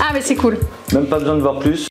Ah 0.00 0.10
mais 0.12 0.20
c'est 0.20 0.36
cool. 0.36 0.58
Même 0.92 1.06
pas 1.06 1.18
besoin 1.18 1.36
de 1.36 1.40
voir 1.40 1.58
plus. 1.58 1.88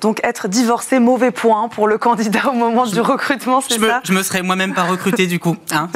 Donc 0.00 0.20
être 0.24 0.48
divorcé, 0.48 0.98
mauvais 0.98 1.30
point 1.30 1.68
pour 1.68 1.86
le 1.86 1.98
candidat 1.98 2.48
au 2.48 2.54
moment 2.54 2.86
du 2.86 3.00
recrutement, 3.00 3.60
c'est 3.60 3.78
ça 3.78 4.00
Je 4.04 4.12
me 4.12 4.22
serais 4.22 4.42
moi-même 4.42 4.74
pas 4.74 4.84
recruté 4.84 5.26
du 5.26 5.38
coup. 5.38 5.56
Hein 5.72 5.88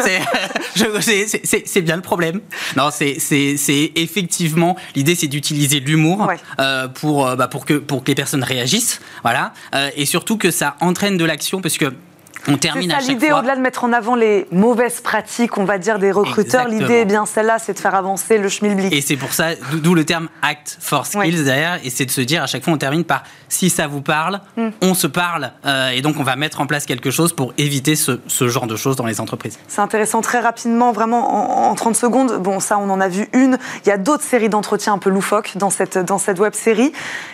c'est 0.77 1.81
bien 1.83 1.97
le 1.97 2.03
problème. 2.03 2.41
Non, 2.77 2.91
c'est 2.91 3.17
effectivement 3.97 4.77
l'idée, 4.95 5.15
c'est 5.15 5.27
d'utiliser 5.27 5.81
l'humour 5.81 6.29
euh, 6.61 6.89
pour 6.89 7.27
euh, 7.27 7.37
bah, 7.37 7.49
pour 7.49 7.65
que 7.65 7.75
pour 7.75 8.05
que 8.05 8.09
les 8.09 8.15
personnes 8.15 8.45
réagissent, 8.45 9.01
voilà, 9.23 9.53
euh, 9.75 9.91
et 9.97 10.05
surtout 10.05 10.37
que 10.37 10.51
ça 10.51 10.77
entraîne 10.81 11.17
de 11.17 11.25
l'action 11.25 11.61
parce 11.61 11.79
que 11.79 11.87
on 12.49 12.57
termine 12.57 12.91
ça, 12.91 12.99
l'idée, 13.01 13.33
au-delà 13.33 13.57
de 13.57 13.61
mettre 13.61 13.85
en 13.85 13.93
avant 13.93 14.15
les 14.15 14.47
mauvaises 14.51 15.01
pratiques, 15.01 15.57
on 15.59 15.65
va 15.65 15.79
dire, 15.79 15.99
des 15.99 16.13
recruteurs, 16.13 16.69
l'idée 16.69 17.01
est 17.01 17.05
bien 17.05 17.27
celle-là, 17.27 17.59
c'est 17.59 17.75
de 17.75 17.79
faire 17.79 17.95
avancer 17.95 18.39
le 18.39 18.49
schmilblick. 18.49 18.93
Et 18.93 19.01
c'est 19.01 19.17
pour 19.17 19.33
ça, 19.33 19.55
d'où 19.73 19.95
le 19.95 20.05
terme 20.05 20.29
Act 20.43 20.79
for 20.81 21.07
Skills 21.07 21.45
derrière, 21.45 21.81
et 21.85 21.91
c'est 21.91 22.05
de 22.05 22.11
se 22.11 22.21
dire 22.21 22.43
à 22.43 22.47
chaque 22.47 22.65
fois, 22.65 22.73
on 22.73 22.79
termine 22.79 23.05
par 23.05 23.25
si 23.49 23.71
ça 23.71 23.87
vous 23.87 24.01
parle, 24.01 24.41
hmm. 24.57 24.69
on 24.83 24.95
se 24.95 25.07
parle, 25.07 25.53
euh, 25.65 25.91
et 25.91 26.03
donc 26.03 26.17
on 26.19 26.23
va 26.23 26.37
mettre 26.37 26.61
en 26.61 26.67
place 26.67 26.87
quelque 26.87 27.11
chose 27.11 27.33
pour 27.33 27.55
éviter 27.59 27.97
ce, 27.97 28.19
genre 28.49 28.67
de 28.67 28.77
choses 28.77 28.97
dans 28.97 29.07
les 29.07 29.21
entreprises. 29.21 29.59
C'est 29.69 29.81
intéressant, 29.81 30.21
très 30.21 30.41
rapidement, 30.41 30.93
vraiment 30.93 31.71
en, 31.71 31.75
30 31.75 31.97
secondes. 31.97 32.39
Bon, 32.43 32.61
ça, 32.61 32.79
on 32.79 32.91
en 32.91 33.01
a 33.01 33.09
vu 33.09 33.29
une. 33.33 33.59
Il 33.85 33.89
y 33.89 33.93
a 33.93 33.99
d'autres 33.99 34.23
séries 34.23 34.49
d'entretiens 34.49 34.95
un 34.95 34.99
peu 34.99 35.11
loufoques 35.11 35.53
dans 35.57 35.71
cette, 35.71 35.99
dans 35.99 36.19
cette 36.19 36.39
web 36.39 36.55
série. 36.55 36.93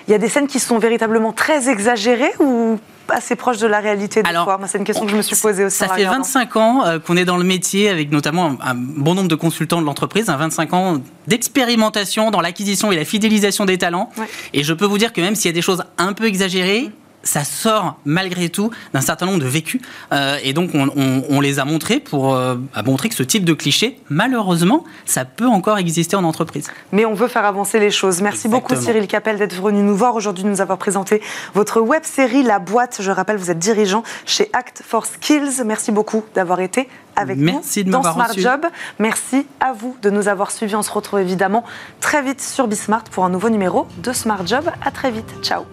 Il 0.09 0.11
y 0.13 0.15
a 0.15 0.19
des 0.19 0.29
scènes 0.29 0.47
qui 0.47 0.61
sont 0.61 0.79
véritablement 0.79 1.33
très 1.33 1.69
exagérées 1.69 2.33
ou 2.39 2.79
assez 3.13 3.37
proche 3.37 3.59
de 3.59 3.67
la 3.67 3.81
réalité 3.81 4.23
des 4.23 4.33
fois 4.33 4.59
C'est 4.67 4.79
une 4.79 4.85
question 4.85 5.05
que 5.05 5.11
je 5.13 5.17
me 5.17 5.23
suis 5.23 5.37
posée 5.37 5.65
aussi. 5.65 5.77
Ça 5.77 5.89
fait 5.89 6.05
25 6.05 6.57
ans 6.57 6.85
euh, 6.85 6.99
qu'on 6.99 7.17
est 7.17 7.25
dans 7.25 7.37
le 7.37 7.45
métier 7.45 7.89
avec 7.89 8.11
notamment 8.11 8.57
un, 8.63 8.75
bon 8.75 9.15
nombre 9.15 9.29
de 9.29 9.35
consultants 9.35 9.81
de 9.81 9.87
l'entreprise, 9.87 10.27
25 10.27 10.73
ans 10.75 10.99
d'expérimentation 11.27 12.31
dans 12.31 12.41
l'acquisition 12.41 12.93
et 12.93 12.97
la 12.97 13.05
fidélisation 13.05 13.65
des 13.65 13.79
talents. 13.79 14.11
Et 14.53 14.63
je 14.63 14.73
peux 14.73 14.87
vous 14.87 14.99
dire 14.99 15.13
que 15.13 15.21
même 15.21 15.35
s'il 15.35 15.49
y 15.49 15.55
a 15.55 15.55
des 15.55 15.63
choses 15.63 15.85
un 15.99 16.13
peu 16.13 16.25
exagérées, 16.25 16.91
ça 17.23 17.45
sort 17.45 17.99
malgré 18.05 18.49
tout 18.49 18.71
d'un 18.93 19.01
certain 19.01 19.27
nombre 19.27 19.41
de 19.41 19.47
vécus. 19.47 19.81
Euh, 20.13 20.39
et 20.43 20.53
donc, 20.53 20.71
on, 20.75 21.41
les 21.41 21.59
a 21.59 21.65
montrés 21.65 22.01
pour 22.01 22.35
euh, 22.35 22.57
montrer 22.85 23.09
que 23.09 23.15
ce 23.15 23.23
type 23.23 23.45
de 23.45 23.53
cliché, 23.53 23.99
malheureusement, 24.09 24.85
ça 25.07 25.25
peut 25.25 25.47
encore 25.47 25.79
exister 25.79 26.17
en 26.17 26.25
entreprise. 26.25 26.71
Mais 26.93 27.05
on 27.05 27.15
veut 27.15 27.29
faire 27.29 27.45
avancer 27.45 27.79
les 27.79 27.91
choses. 27.91 28.21
Merci 28.21 28.49
beaucoup, 28.49 28.75
Cyril 28.77 29.07
Capel, 29.07 29.39
d'être 29.39 29.61
venu 29.61 29.83
nous 29.83 29.97
voir 29.97 30.15
aujourd'hui, 30.15 30.45
nous 30.45 30.61
avoir 30.61 30.79
présenté 30.79 31.23
votre 31.55 31.81
web 31.81 32.03
série 32.05 32.43
La 32.43 32.59
Boîte. 32.59 32.99
Je 33.01 33.11
rappelle, 33.11 33.37
vous 33.37 33.51
êtes 33.51 33.59
dirigeant 33.59 34.03
chez 34.27 34.51
Act 34.53 34.83
for 34.87 35.07
Skills. 35.07 35.65
Merci 35.65 35.93
beaucoup 35.93 36.25
d'avoir 36.35 36.61
été 36.61 36.89
avec 37.17 37.39
Merci 37.39 37.85
nous 37.85 37.93
dans 37.93 38.03
Smart 38.03 38.33
Job. 38.37 38.67
Merci 38.99 39.47
à 39.61 39.73
vous 39.73 39.97
de 40.03 40.11
nous 40.11 40.29
avoir 40.29 40.51
suivis. 40.51 40.75
On 40.75 40.83
se 40.83 40.93
retrouve 40.93 41.21
évidemment 41.21 41.65
très 42.01 42.23
vite 42.23 42.41
sur 42.41 42.67
Bismart 42.67 43.05
pour 43.05 43.25
un 43.25 43.31
nouveau 43.31 43.51
numéro 43.51 43.87
de 44.03 44.13
Smart 44.13 44.47
Job. 44.47 44.71
À 44.85 44.91
très 44.91 45.11
vite. 45.11 45.29
Ciao. 45.43 45.65